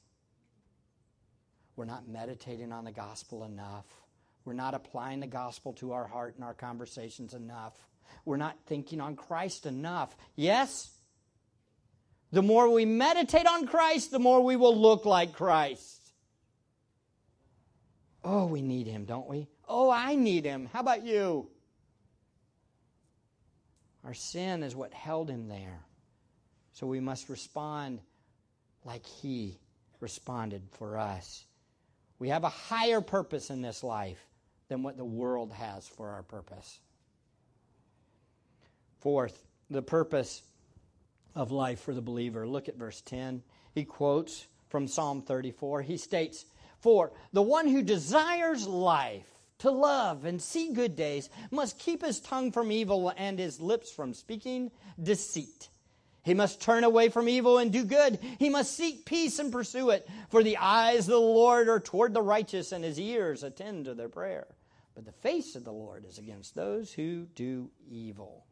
[1.76, 3.86] We're not meditating on the gospel enough.
[4.46, 7.74] We're not applying the gospel to our heart and our conversations enough.
[8.26, 10.16] We're not thinking on Christ enough.
[10.36, 10.90] Yes?
[12.32, 15.96] The more we meditate on Christ, the more we will look like Christ.
[18.23, 19.47] Oh, we need him, don't we?
[19.67, 20.69] Oh, I need him.
[20.73, 21.47] How about you?
[24.03, 25.86] Our sin is what held him there.
[26.73, 27.99] So we must respond
[28.86, 29.60] like He
[29.99, 31.45] responded for us.
[32.19, 34.25] We have a higher purpose in this life
[34.69, 36.80] than what the world has for our purpose.
[38.99, 40.41] Fourth, the purpose
[41.36, 42.47] of life for the believer.
[42.47, 43.43] Look at verse 10.
[43.73, 45.82] He quotes from Psalm 34.
[45.84, 46.45] He states,
[46.88, 52.21] For the one who desires life to love and see good days must keep his
[52.21, 54.71] tongue from evil and his lips from speaking
[55.04, 55.67] deceit.
[56.23, 58.19] He must turn away from evil and do good.
[58.39, 60.08] He must seek peace and pursue it.
[60.30, 63.93] For the eyes of the Lord are toward the righteous, and his ears attend to
[63.93, 64.47] their prayer.
[64.95, 68.45] But the face of the Lord is against those who do evil.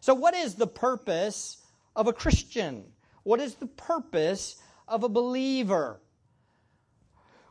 [0.00, 1.58] So, what is the purpose
[1.94, 2.86] of a Christian?
[3.22, 4.56] What is the purpose
[4.88, 6.00] of a believer?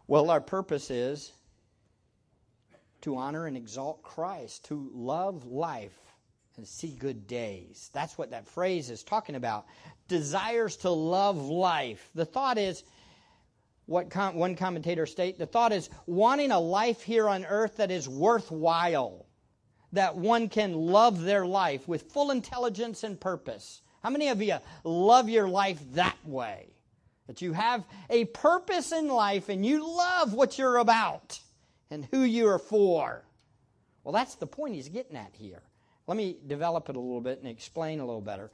[0.08, 1.32] Well, our purpose is
[3.02, 5.98] to honor and exalt Christ, to love life,
[6.58, 7.90] and see good days.
[7.94, 9.66] That's what that phrase is talking about.
[10.08, 12.10] Desires to love life.
[12.16, 12.84] The thought is,
[13.88, 17.92] what com- one commentator state, the thought is wanting a life here on earth that
[17.92, 19.26] is worthwhile,
[19.92, 23.82] that one can love their life with full intelligence and purpose.
[24.02, 26.75] How many of you love your life that way?
[27.28, 31.40] That you have a purpose in life and you love what you're about
[31.90, 33.24] and who you are for.
[34.04, 35.64] Well, that's the point he's getting at here.
[36.08, 38.52] Let me develop it a little bit and explain a little better.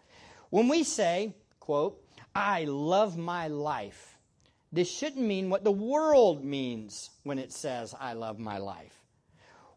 [0.49, 2.01] When we say, quote,
[2.34, 4.17] I love my life,
[4.71, 8.97] this shouldn't mean what the world means when it says, I love my life.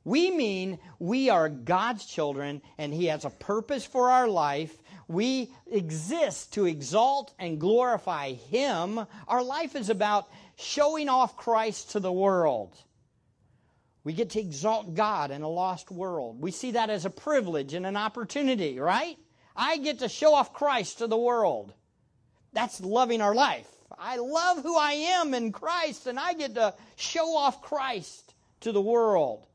[0.05, 4.77] We mean we are God's children and He has a purpose for our life.
[5.09, 9.07] We exist to exalt and glorify Him.
[9.29, 12.77] Our life is about showing off Christ to the world.
[14.05, 16.41] We get to exalt God in a lost world.
[16.41, 19.17] We see that as a privilege and an opportunity, right?
[19.57, 21.73] I get to show off Christ to the world.
[22.53, 23.69] That's loving our life.
[23.99, 28.73] I love who I am in Christ, and I get to show off Christ to
[28.73, 29.47] the world.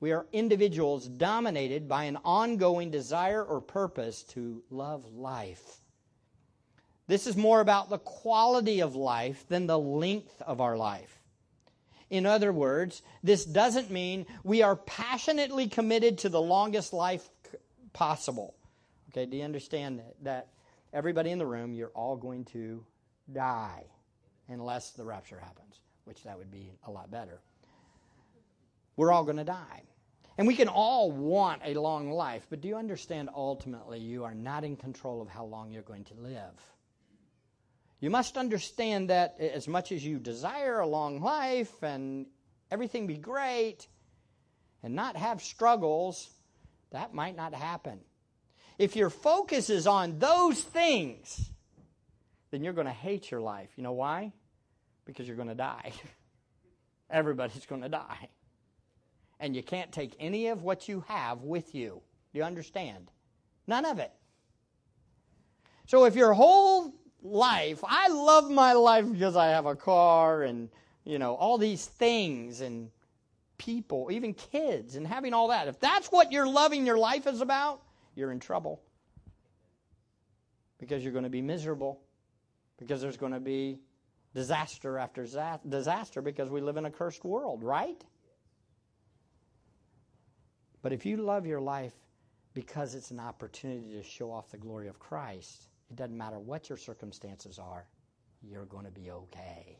[0.00, 5.80] We are individuals dominated by an ongoing desire or purpose to love life.
[7.08, 11.18] This is more about the quality of life than the length of our life.
[12.10, 17.28] In other words, this doesn't mean we are passionately committed to the longest life
[17.92, 18.54] possible.
[19.10, 20.48] Okay, do you understand that, that
[20.92, 22.84] everybody in the room, you're all going to
[23.32, 23.84] die
[24.48, 27.40] unless the rapture happens, which that would be a lot better.
[28.98, 29.84] We're all going to die.
[30.36, 34.34] And we can all want a long life, but do you understand ultimately you are
[34.34, 36.74] not in control of how long you're going to live?
[38.00, 42.26] You must understand that as much as you desire a long life and
[42.72, 43.86] everything be great
[44.82, 46.28] and not have struggles,
[46.90, 48.00] that might not happen.
[48.78, 51.50] If your focus is on those things,
[52.50, 53.70] then you're going to hate your life.
[53.76, 54.32] You know why?
[55.04, 55.92] Because you're going to die.
[57.10, 58.28] Everybody's going to die.
[59.40, 62.02] And you can't take any of what you have with you.
[62.32, 63.10] Do you understand?
[63.66, 64.12] None of it.
[65.86, 67.82] So if your whole life.
[67.86, 70.68] I love my life because I have a car and,
[71.04, 72.90] you know, all these things and
[73.56, 75.68] people, even kids, and having all that.
[75.68, 77.82] If that's what you're loving your life is about,
[78.14, 78.80] you're in trouble.
[80.78, 82.00] Because you're going to be miserable.
[82.78, 83.80] Because there's going to be
[84.34, 85.26] disaster after
[85.68, 88.04] disaster because we live in a cursed world, right?
[90.82, 91.94] But if you love your life
[92.54, 96.68] because it's an opportunity to show off the glory of Christ, it doesn't matter what
[96.68, 97.86] your circumstances are,
[98.42, 99.78] you're going to be okay.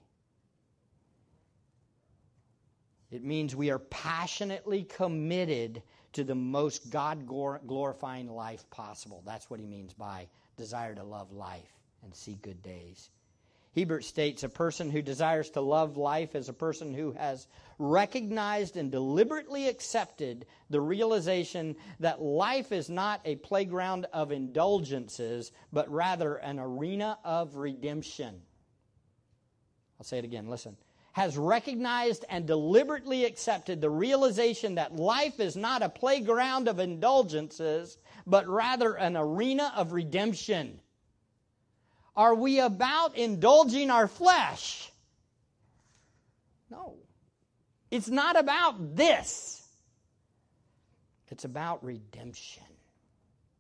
[3.11, 5.83] It means we are passionately committed
[6.13, 9.23] to the most God glorifying life possible.
[9.25, 11.73] That's what he means by desire to love life.
[12.05, 13.11] and see good days.
[13.79, 17.47] Hiebert states a person who desires to love life is a person who has
[17.79, 25.89] recognized and deliberately accepted the realization that life is not a playground of indulgences, but
[25.89, 28.43] rather an arena of redemption.
[30.01, 30.77] I'll say it again, listen.
[31.13, 37.97] Has recognized and deliberately accepted the realization that life is not a playground of indulgences,
[38.27, 40.81] but rather an arena of redemption.
[42.19, 44.91] Are we about indulging our flesh?
[46.69, 46.97] No.
[47.93, 49.65] It's not about this.
[51.29, 52.65] It's about redemption.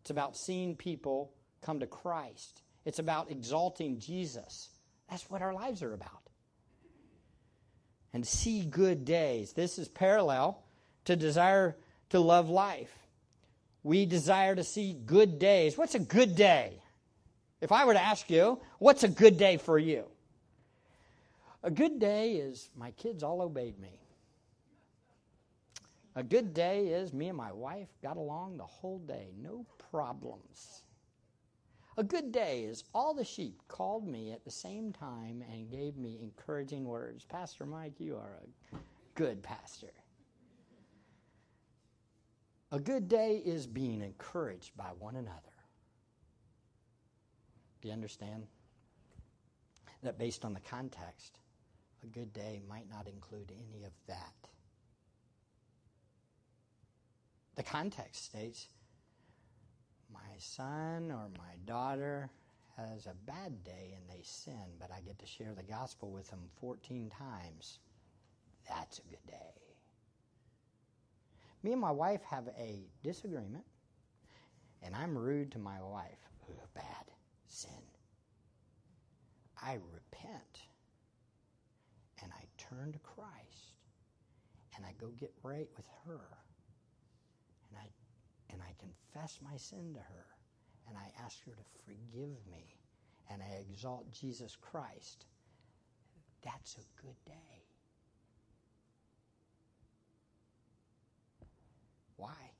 [0.01, 1.31] It's about seeing people
[1.62, 2.62] come to Christ.
[2.85, 4.71] It's about exalting Jesus.
[5.09, 6.11] That's what our lives are about.
[8.12, 9.53] And see good days.
[9.53, 10.64] This is parallel
[11.05, 11.77] to desire
[12.11, 12.92] to love life.
[13.85, 15.79] We desire to see good days.
[15.79, 16.81] What's a good day?
[17.61, 20.05] If I were to ask you, what's a good day for you?
[21.62, 24.01] A good day is my kids all obeyed me.
[26.14, 30.83] A good day is me and my wife got along the whole day, no problems.
[31.97, 35.97] A good day is all the sheep called me at the same time and gave
[35.97, 37.25] me encouraging words.
[37.25, 38.38] Pastor Mike, you are
[38.73, 38.77] a
[39.16, 39.92] good pastor.
[42.71, 45.58] A good day is being encouraged by one another.
[47.81, 48.47] Do you understand?
[50.03, 51.38] That based on the context,
[52.03, 54.35] a good day might not include any of that.
[57.57, 58.69] The context states
[60.12, 62.31] my son or my daughter
[62.77, 66.31] has a bad day and they sin, but I get to share the gospel with
[66.31, 67.81] them 14 times.
[68.69, 69.35] That's a good day.
[71.64, 73.64] Me and my wife have a disagreement,
[74.85, 76.31] and I'm rude to my wife.
[76.49, 76.98] Ooh, bad
[77.59, 77.71] sin.
[79.61, 80.62] I repent
[82.23, 83.75] and I turn to Christ
[84.77, 86.21] and I go get right with her
[87.68, 87.88] and I
[88.53, 90.27] and I confess my sin to her
[90.87, 92.77] and I ask her to forgive me
[93.31, 95.27] and I exalt Jesus Christ.
[96.44, 97.64] That's a good day.
[102.16, 102.53] Why?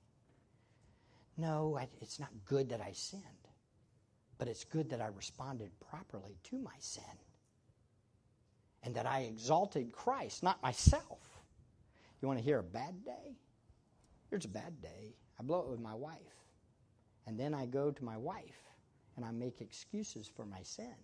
[1.37, 3.47] No, it's not good that I sinned.
[4.38, 7.05] But it's good that I responded properly to my sin
[8.85, 11.20] and that I exalted Christ, not myself.
[12.20, 13.37] You want to hear a bad day?
[14.31, 15.14] Here's a bad day.
[15.38, 16.16] I blow it with my wife.
[17.27, 18.62] And then I go to my wife
[19.16, 20.94] and I make excuses for my sin.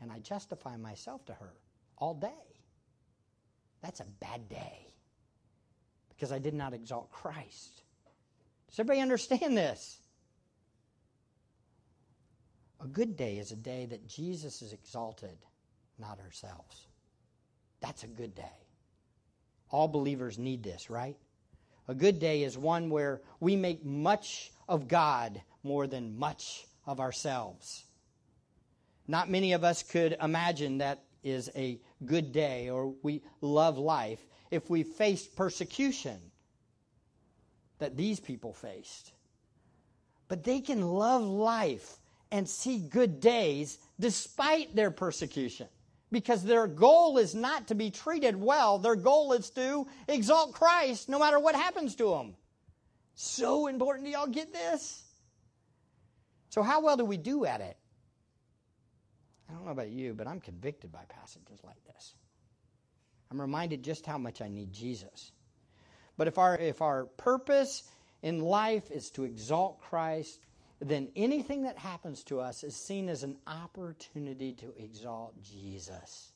[0.00, 1.52] And I justify myself to her
[1.98, 2.28] all day.
[3.82, 4.92] That's a bad day
[6.08, 7.82] because I did not exalt Christ.
[8.68, 9.99] Does everybody understand this?
[12.82, 15.36] A good day is a day that Jesus is exalted,
[15.98, 16.86] not ourselves.
[17.80, 18.56] That's a good day.
[19.70, 21.16] All believers need this, right?
[21.88, 27.00] A good day is one where we make much of God more than much of
[27.00, 27.84] ourselves.
[29.06, 34.24] Not many of us could imagine that is a good day or we love life
[34.50, 36.18] if we faced persecution
[37.78, 39.12] that these people faced.
[40.28, 41.99] But they can love life
[42.30, 45.68] and see good days despite their persecution.
[46.12, 51.08] Because their goal is not to be treated well, their goal is to exalt Christ
[51.08, 52.34] no matter what happens to them.
[53.14, 54.06] So important.
[54.06, 55.02] Do y'all get this?
[56.48, 57.76] So, how well do we do at it?
[59.48, 62.14] I don't know about you, but I'm convicted by passages like this.
[63.30, 65.32] I'm reminded just how much I need Jesus.
[66.16, 67.84] But if our, if our purpose
[68.22, 70.40] in life is to exalt Christ,
[70.88, 76.32] then anything that happens to us is seen as an opportunity to exalt Jesus.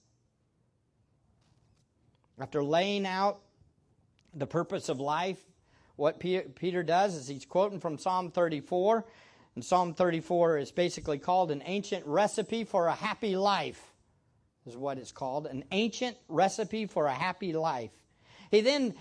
[2.39, 3.41] After laying out
[4.35, 5.43] the purpose of life,
[5.97, 9.07] what Peter does is he's quoting from Psalm 34.
[9.55, 13.95] And Psalm 34 is basically called an ancient recipe for a happy life,
[14.67, 17.93] is what it's called an ancient recipe for a happy life.
[18.51, 18.95] He then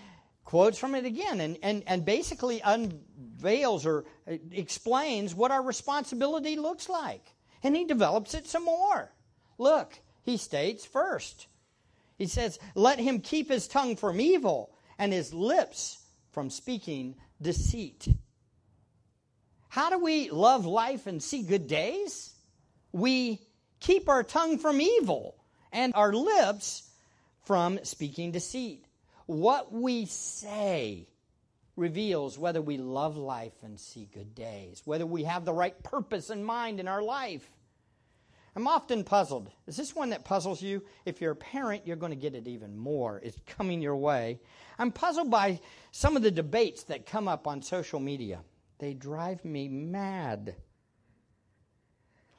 [0.46, 4.06] quotes from it again and, and, and basically unveils or
[4.52, 7.34] explains what our responsibility looks like.
[7.64, 9.12] And he develops it some more.
[9.58, 11.48] Look, he states first,
[12.18, 15.98] he says, Let him keep his tongue from evil and his lips
[16.32, 18.08] from speaking deceit.
[19.70, 22.34] How do we love life and see good days?
[22.92, 23.42] We
[23.80, 25.36] keep our tongue from evil
[25.72, 26.90] and our lips
[27.44, 28.86] from speaking deceit.
[29.26, 31.08] What we say
[31.76, 36.30] reveals whether we love life and see good days, whether we have the right purpose
[36.30, 37.50] in mind in our life.
[38.56, 39.50] I'm often puzzled.
[39.66, 40.84] Is this one that puzzles you?
[41.06, 43.20] If you're a parent, you're going to get it even more.
[43.24, 44.40] It's coming your way.
[44.78, 45.60] I'm puzzled by
[45.92, 48.42] some of the debates that come up on social media.
[48.78, 50.56] They drive me mad.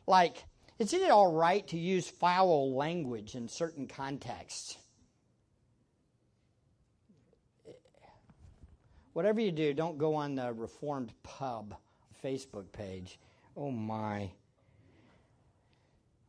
[0.06, 0.44] Like,
[0.78, 4.76] is it all right to use foul language in certain contexts?
[9.14, 11.74] Whatever you do, don't go on the Reformed Pub
[12.22, 13.18] Facebook page.
[13.56, 14.30] Oh my.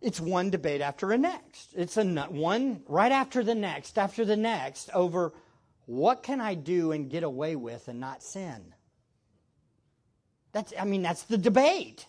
[0.02, 1.74] It's one debate after the next.
[1.76, 5.34] It's a one right after the next, after the next, over
[5.88, 8.74] what can I do and get away with and not sin.
[10.52, 12.06] That's, I mean, that's the debate.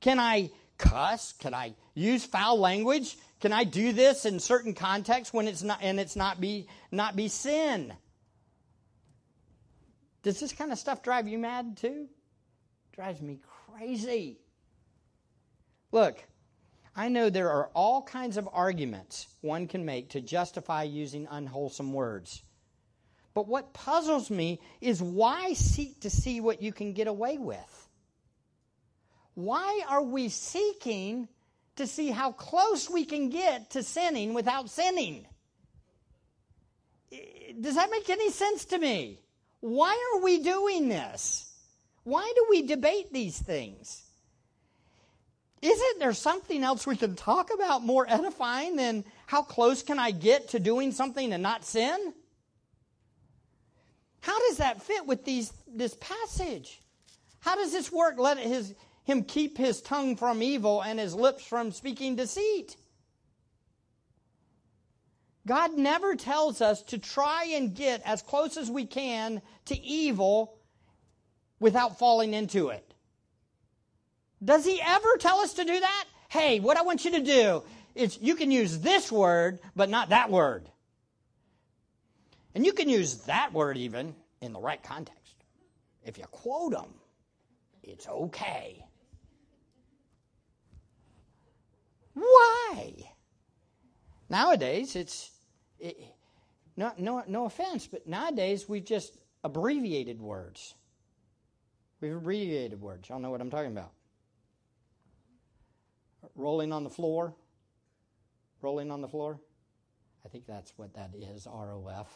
[0.00, 1.32] Can I cuss?
[1.32, 3.16] Can I use foul language?
[3.40, 7.16] Can I do this in certain contexts when it's not and it's not be not
[7.16, 7.94] be sin?
[10.28, 12.06] Does this kind of stuff drive you mad too?
[12.92, 14.36] Drives me crazy.
[15.90, 16.22] Look,
[16.94, 21.94] I know there are all kinds of arguments one can make to justify using unwholesome
[21.94, 22.42] words.
[23.32, 27.88] But what puzzles me is why seek to see what you can get away with?
[29.32, 31.28] Why are we seeking
[31.76, 35.24] to see how close we can get to sinning without sinning?
[37.58, 39.22] Does that make any sense to me?
[39.60, 41.52] Why are we doing this?
[42.04, 44.02] Why do we debate these things?
[45.60, 50.12] Isn't there something else we can talk about more edifying than how close can I
[50.12, 52.14] get to doing something and not sin?
[54.20, 56.80] How does that fit with these, this passage?
[57.40, 58.18] How does this work?
[58.18, 62.76] Let his, him keep his tongue from evil and his lips from speaking deceit.
[65.48, 70.58] God never tells us to try and get as close as we can to evil
[71.58, 72.84] without falling into it.
[74.44, 76.04] Does he ever tell us to do that?
[76.28, 77.62] Hey, what I want you to do
[77.94, 80.68] is you can use this word, but not that word.
[82.54, 85.34] And you can use that word even in the right context.
[86.04, 86.92] If you quote them,
[87.82, 88.84] it's okay.
[92.12, 92.92] Why?
[94.28, 95.30] Nowadays, it's
[95.78, 95.98] it,
[96.76, 100.74] no, no, no offense, but nowadays we've just abbreviated words.
[102.00, 103.08] We've abbreviated words.
[103.08, 103.92] Y'all know what I'm talking about
[106.38, 107.34] rolling on the floor.
[108.62, 109.38] Rolling on the floor.
[110.24, 112.08] I think that's what that is, ROF.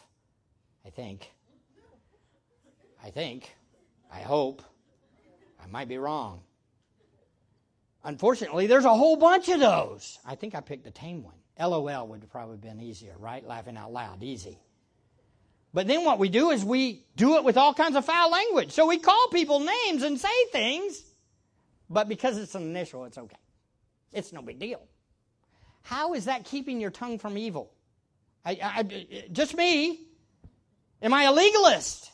[0.85, 1.31] I think.
[3.03, 3.55] I think.
[4.11, 4.61] I hope.
[5.61, 6.41] I might be wrong.
[8.03, 10.19] Unfortunately, there's a whole bunch of those.
[10.25, 11.35] I think I picked a tame one.
[11.59, 13.45] LOL would have probably been easier, right?
[13.45, 14.57] Laughing out loud, easy.
[15.73, 18.71] But then what we do is we do it with all kinds of foul language.
[18.71, 21.01] So we call people names and say things,
[21.89, 23.37] but because it's an initial, it's okay.
[24.11, 24.81] It's no big deal.
[25.81, 27.71] How is that keeping your tongue from evil?
[28.45, 29.99] I, I, just me.
[31.01, 32.09] Am I a legalist?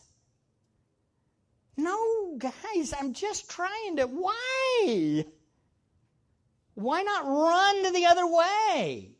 [1.77, 4.05] No, guys, I'm just trying to.
[4.05, 5.25] Why?
[6.75, 9.11] Why not run to the other way?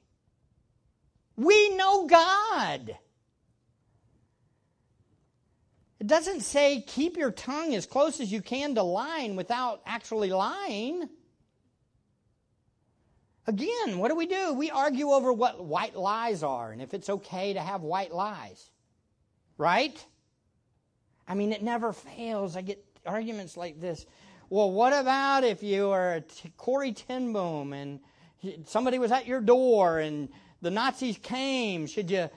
[1.39, 2.97] We know God.
[6.01, 10.31] It doesn't say keep your tongue as close as you can to lying without actually
[10.31, 11.07] lying.
[13.47, 14.53] Again, what do we do?
[14.53, 18.69] We argue over what white lies are and if it's okay to have white lies.
[19.57, 19.97] Right?
[21.25, 22.57] I mean, it never fails.
[22.57, 24.05] I get arguments like this.
[24.49, 26.21] Well, what about if you are
[26.57, 28.01] Corrie ten Boom and
[28.65, 30.27] somebody was at your door and
[30.61, 31.87] the Nazis came?
[31.87, 32.29] Should you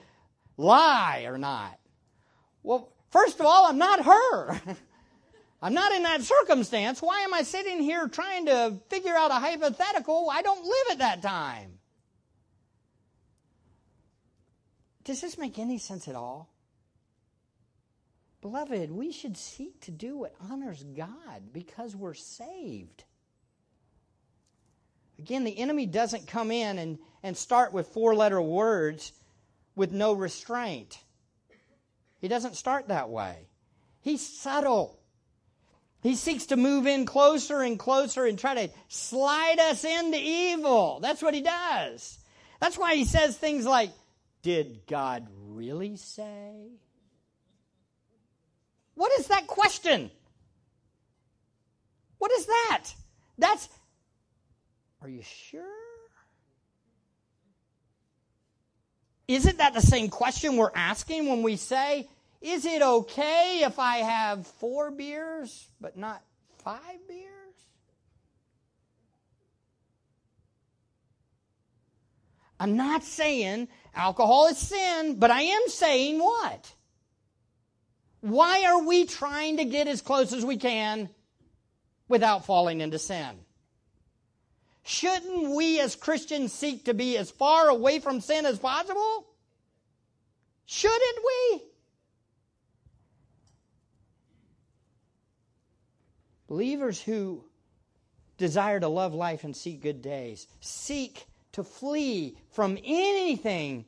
[0.57, 1.79] lie or not?
[2.61, 4.61] Well, first of all, I'm not her.
[5.61, 7.01] I'm not in that circumstance.
[7.01, 10.29] Why am I sitting here trying to figure out a hypothetical?
[10.29, 11.79] I don't live at that time.
[15.05, 16.49] Does this make any sense at all?
[18.41, 23.05] Beloved, we should seek to do what honors God because we're saved.
[25.23, 29.13] Again, the enemy doesn't come in and, and start with four letter words
[29.73, 30.99] with no restraint.
[32.19, 33.47] He doesn't start that way.
[34.01, 34.99] He's subtle.
[36.01, 40.99] He seeks to move in closer and closer and try to slide us into evil.
[40.99, 42.19] That's what he does.
[42.59, 43.91] That's why he says things like,
[44.41, 46.67] Did God really say?
[48.95, 50.11] What is that question?
[52.17, 52.89] What is that?
[53.37, 53.69] That's,
[55.03, 55.63] are you sure?
[59.27, 62.07] Isn't that the same question we're asking when we say,
[62.41, 66.21] is it okay if I have four beers but not
[66.63, 67.29] five beers?
[72.59, 76.73] I'm not saying alcohol is sin, but I am saying what?
[78.21, 81.09] Why are we trying to get as close as we can
[82.07, 83.37] without falling into sin?
[84.83, 89.27] Shouldn't we as Christians seek to be as far away from sin as possible?
[90.65, 91.61] Shouldn't we?
[96.47, 97.45] Believers who
[98.37, 103.85] desire to love life and seek good days seek to flee from anything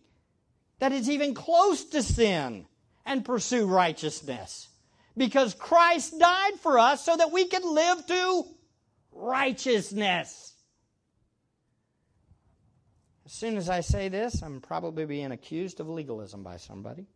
[0.80, 2.66] that is even close to sin
[3.06, 4.70] and pursue righteousness.
[5.18, 8.44] Because Christ died for us so that we could live to
[9.12, 10.55] righteousness.
[13.26, 17.08] As soon as I say this, I'm probably being accused of legalism by somebody.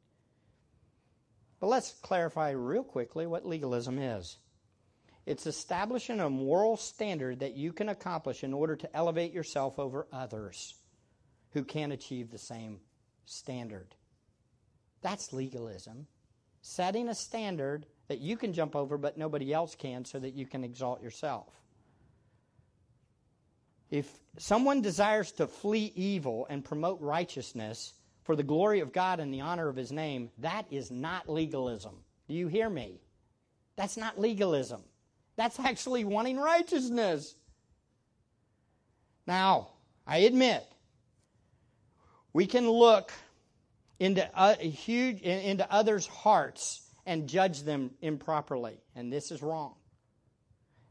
[1.60, 4.38] But let's clarify real quickly what legalism is.
[5.26, 10.08] It's establishing a moral standard that you can accomplish in order to elevate yourself over
[10.12, 10.74] others
[11.52, 12.80] who can't achieve the same
[13.26, 13.96] standard.
[15.02, 16.08] That's legalism.
[16.62, 20.48] Setting a standard that you can jump over but nobody else can so that you
[20.48, 21.54] can exalt yourself.
[23.90, 29.34] If someone desires to flee evil and promote righteousness for the glory of God and
[29.34, 31.96] the honor of his name, that is not legalism.
[32.28, 33.02] Do you hear me?
[33.76, 34.84] That's not legalism.
[35.36, 37.36] That's actually wanting righteousness.
[39.26, 39.70] Now,
[40.06, 40.64] I admit,
[42.34, 43.12] we can look
[44.00, 44.22] into
[44.60, 49.76] huge into others' hearts and judge them improperly, and this is wrong.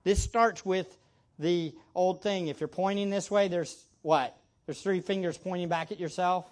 [0.02, 0.96] This starts with
[1.38, 2.48] the old thing.
[2.48, 4.36] If you're pointing this way, there's what?
[4.66, 6.50] There's three fingers pointing back at yourself.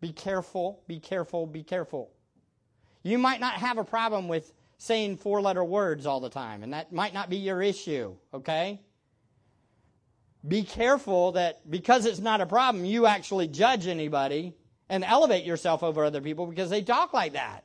[0.00, 2.10] Be careful, be careful, be careful.
[3.02, 6.72] You might not have a problem with saying four letter words all the time, and
[6.72, 8.80] that might not be your issue, okay?
[10.46, 14.56] Be careful that because it's not a problem, you actually judge anybody
[14.88, 17.64] and elevate yourself over other people because they talk like that.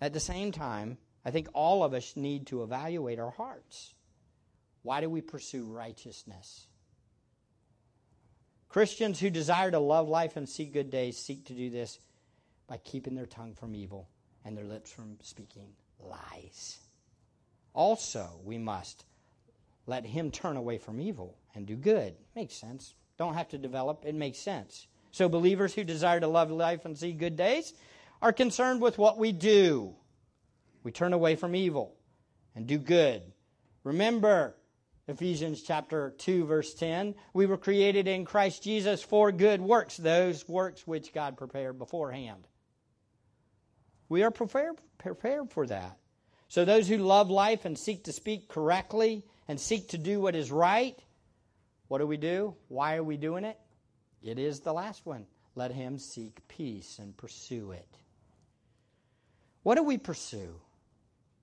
[0.00, 3.94] At the same time, I think all of us need to evaluate our hearts.
[4.86, 6.68] Why do we pursue righteousness?
[8.68, 11.98] Christians who desire to love life and see good days seek to do this
[12.68, 14.08] by keeping their tongue from evil
[14.44, 16.78] and their lips from speaking lies.
[17.74, 19.04] Also, we must
[19.88, 22.14] let him turn away from evil and do good.
[22.36, 22.94] Makes sense.
[23.18, 24.86] Don't have to develop, it makes sense.
[25.10, 27.74] So, believers who desire to love life and see good days
[28.22, 29.96] are concerned with what we do.
[30.84, 31.96] We turn away from evil
[32.54, 33.22] and do good.
[33.82, 34.55] Remember,
[35.08, 40.48] Ephesians chapter 2 verse 10, we were created in Christ Jesus for good works, those
[40.48, 42.46] works which God prepared beforehand.
[44.08, 45.98] We are prepared, prepared for that.
[46.48, 50.34] So those who love life and seek to speak correctly and seek to do what
[50.34, 50.98] is right,
[51.88, 52.56] what do we do?
[52.68, 53.58] Why are we doing it?
[54.22, 55.26] It is the last one.
[55.54, 57.88] Let him seek peace and pursue it.
[59.62, 60.60] What do we pursue?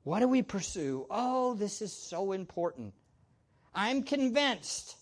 [0.04, 1.06] What do we pursue?
[1.10, 2.94] Oh, this is so important.
[3.76, 4.96] I'm convinced.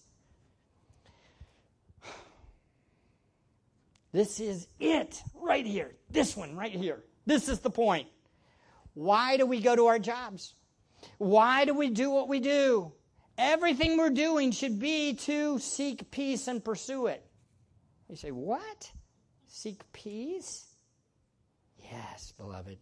[4.11, 5.91] This is it right here.
[6.09, 7.03] This one right here.
[7.25, 8.07] This is the point.
[8.93, 10.53] Why do we go to our jobs?
[11.17, 12.91] Why do we do what we do?
[13.37, 17.25] Everything we're doing should be to seek peace and pursue it.
[18.09, 18.91] You say, What?
[19.47, 20.65] Seek peace?
[21.91, 22.77] Yes, beloved.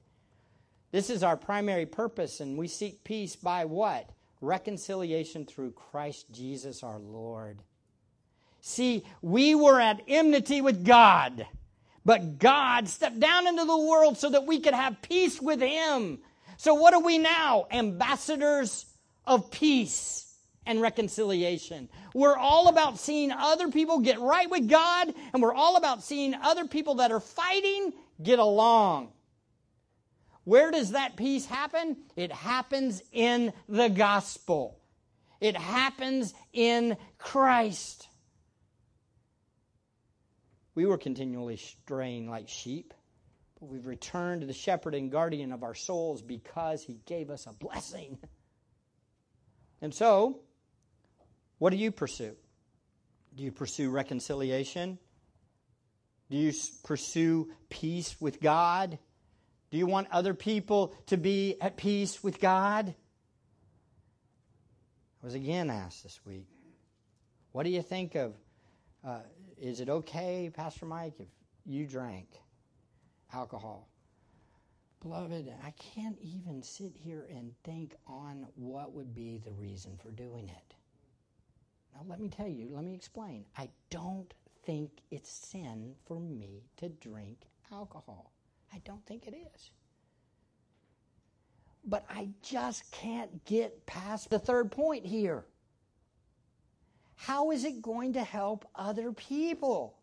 [0.91, 4.09] This is our primary purpose, and we seek peace by what?
[4.41, 7.61] Reconciliation through Christ Jesus our Lord.
[8.61, 11.47] See, we were at enmity with God,
[12.05, 16.19] but God stepped down into the world so that we could have peace with Him.
[16.57, 17.67] So, what are we now?
[17.71, 18.85] Ambassadors
[19.25, 20.35] of peace
[20.65, 21.89] and reconciliation.
[22.13, 26.33] We're all about seeing other people get right with God, and we're all about seeing
[26.35, 29.11] other people that are fighting get along.
[30.49, 31.95] Where does that peace happen?
[32.15, 34.79] It happens in the gospel.
[35.39, 38.07] It happens in Christ.
[40.73, 42.95] We were continually straying like sheep,
[43.59, 47.45] but we've returned to the shepherd and guardian of our souls because he gave us
[47.45, 48.17] a blessing.
[49.83, 50.39] And so,
[51.59, 52.35] what do you pursue?
[53.35, 54.97] Do you pursue reconciliation?
[56.31, 58.97] Do you pursue peace with God?
[59.71, 62.95] Do you want other people to be at peace with God?
[65.21, 66.47] I was again asked this week,
[67.51, 68.33] what do you think of,
[69.05, 69.19] uh,
[69.57, 71.27] is it okay, Pastor Mike, if
[71.65, 72.27] you drank
[73.33, 73.89] alcohol?
[75.01, 80.11] Beloved, I can't even sit here and think on what would be the reason for
[80.11, 80.75] doing it.
[81.93, 83.45] Now, let me tell you, let me explain.
[83.57, 84.33] I don't
[84.65, 87.39] think it's sin for me to drink
[87.71, 88.31] alcohol.
[88.73, 89.71] I don't think it is.
[91.85, 95.45] But I just can't get past the third point here.
[97.15, 99.97] How is it going to help other people?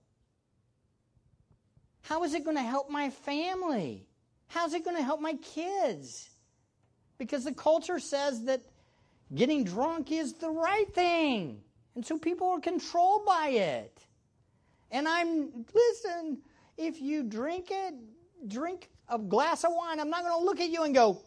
[2.03, 4.07] How is it going to help my family?
[4.49, 6.29] How's it going to help my kids?
[7.19, 8.61] Because the culture says that
[9.35, 11.63] getting drunk is the right thing.
[11.95, 13.99] And so people are controlled by it.
[14.91, 16.39] And I'm, listen,
[16.77, 17.95] if you drink it,
[18.47, 21.21] drink a glass of wine, I'm not going to look at you and go,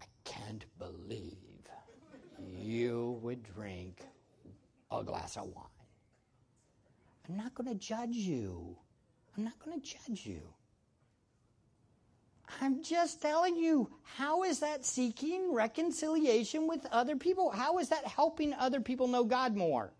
[0.00, 1.36] I can't believe
[2.66, 4.02] you would drink
[4.90, 5.64] a glass of wine.
[7.28, 8.76] I'm not going to judge you.
[9.36, 10.42] I'm not going to judge you.
[12.60, 17.50] I'm just telling you, how is that seeking reconciliation with other people?
[17.50, 19.92] How is that helping other people know God more?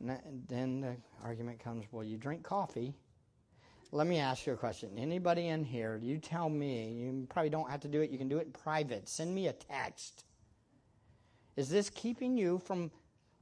[0.00, 2.94] And then the argument comes well, you drink coffee.
[3.92, 4.90] Let me ask you a question.
[4.98, 8.28] Anybody in here, you tell me, you probably don't have to do it, you can
[8.28, 9.08] do it in private.
[9.08, 10.24] Send me a text.
[11.56, 12.90] Is this keeping you from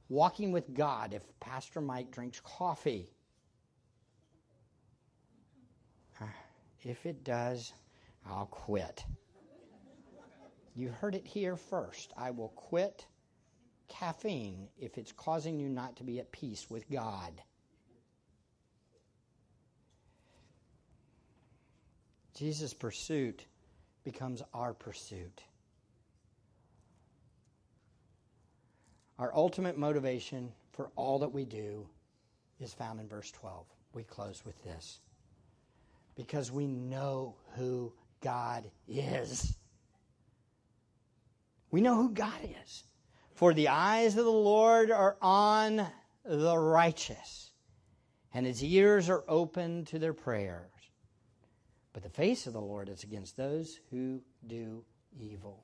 [0.07, 3.11] walking with God if Pastor Mike drinks coffee?
[6.83, 7.73] If it does,
[8.29, 9.03] I'll quit.
[10.75, 12.13] You heard it here first.
[12.15, 13.07] I will quit
[13.87, 17.41] caffeine if it's causing you not to be at peace with God.
[22.35, 23.45] Jesus' pursuit
[24.03, 25.41] becomes our pursuit.
[29.17, 31.87] Our ultimate motivation for all that we do
[32.59, 33.65] is found in verse 12.
[33.93, 34.99] We close with this.
[36.15, 39.55] Because we know who God is.
[41.71, 42.83] We know who God is.
[43.35, 45.85] For the eyes of the Lord are on
[46.23, 47.51] the righteous,
[48.33, 50.74] and his ears are open to their prayers.
[51.95, 54.83] But the face of the Lord is against those who do
[55.17, 55.63] evil.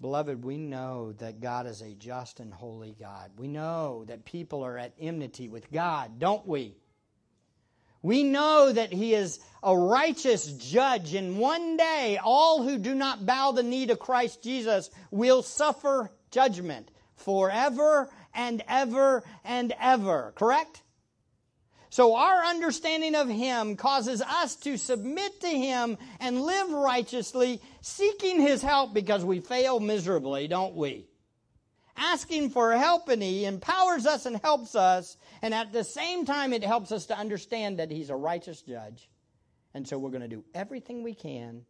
[0.00, 3.30] Beloved, we know that God is a just and holy God.
[3.38, 6.74] We know that people are at enmity with God, don't we?
[8.02, 13.24] We know that he is a righteous judge, and one day all who do not
[13.24, 20.32] bow the knee to Christ Jesus will suffer judgment forever and ever and ever.
[20.34, 20.82] Correct?
[21.90, 28.40] So our understanding of Him causes us to submit to Him and live righteously, seeking
[28.40, 31.08] His help because we fail miserably, don't we?
[31.96, 36.52] Asking for help and He empowers us and helps us, and at the same time
[36.52, 39.10] it helps us to understand that He's a righteous judge.
[39.74, 41.64] And so we're going to do everything we can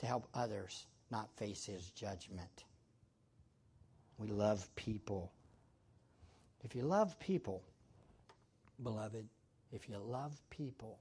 [0.00, 2.64] to help others not face His judgment.
[4.18, 5.32] We love people.
[6.62, 7.62] If you love people,
[8.82, 9.26] beloved,
[9.72, 10.98] if you love people,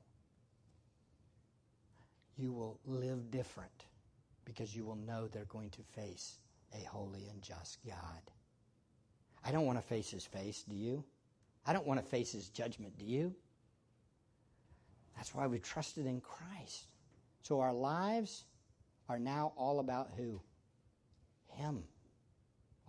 [2.35, 3.85] you will live different
[4.45, 6.39] because you will know they're going to face
[6.73, 8.21] a holy and just God.
[9.43, 11.03] I don't want to face his face, do you?
[11.65, 13.33] I don't want to face his judgment, do you?
[15.15, 16.87] That's why we trusted in Christ.
[17.43, 18.45] So our lives
[19.07, 20.41] are now all about who?
[21.47, 21.83] Him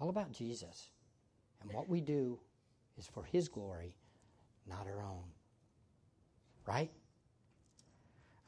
[0.01, 0.91] all about Jesus.
[1.61, 2.39] And what we do
[2.99, 3.95] is for His glory,
[4.69, 5.25] not our own.
[6.67, 6.91] Right?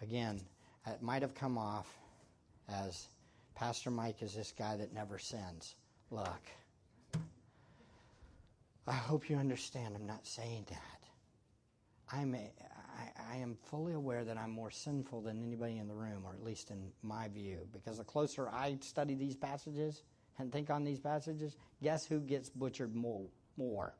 [0.00, 0.40] Again,
[0.86, 1.86] it might have come off
[2.68, 3.06] as
[3.54, 5.74] Pastor Mike is this guy that never sins.
[6.10, 6.42] Look,
[8.86, 10.98] I hope you understand I'm not saying that.
[12.12, 12.50] I'm a,
[12.98, 16.34] I, I am fully aware that I'm more sinful than anybody in the room, or
[16.34, 20.02] at least in my view, because the closer I study these passages,
[20.38, 23.26] and think on these passages, guess who gets butchered more?
[23.56, 23.94] more?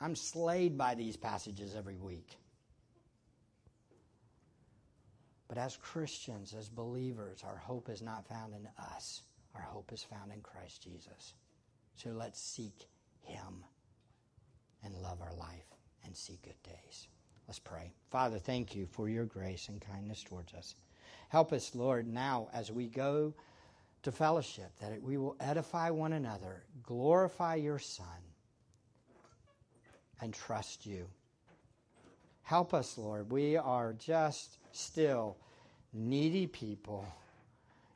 [0.00, 2.38] I'm slayed by these passages every week.
[5.48, 9.22] But as Christians, as believers, our hope is not found in us.
[9.54, 11.34] Our hope is found in Christ Jesus.
[11.96, 12.86] So let's seek
[13.22, 13.64] Him
[14.84, 15.66] and love our life
[16.04, 17.08] and see good days.
[17.48, 17.92] Let's pray.
[18.10, 20.74] Father, thank you for your grace and kindness towards us.
[21.30, 23.34] Help us, Lord, now as we go
[24.02, 28.06] to fellowship, that we will edify one another, glorify your Son,
[30.20, 31.06] and trust you.
[32.42, 33.30] Help us, Lord.
[33.30, 35.36] We are just still
[35.92, 37.06] needy people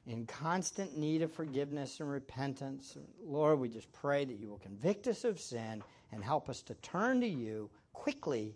[0.06, 2.96] in constant need of forgiveness and repentance.
[3.24, 6.74] Lord, we just pray that you will convict us of sin and help us to
[6.74, 8.54] turn to you quickly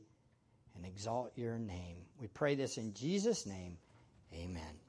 [0.74, 1.98] and exalt your name.
[2.20, 3.78] We pray this in Jesus' name.
[4.34, 4.85] Amen.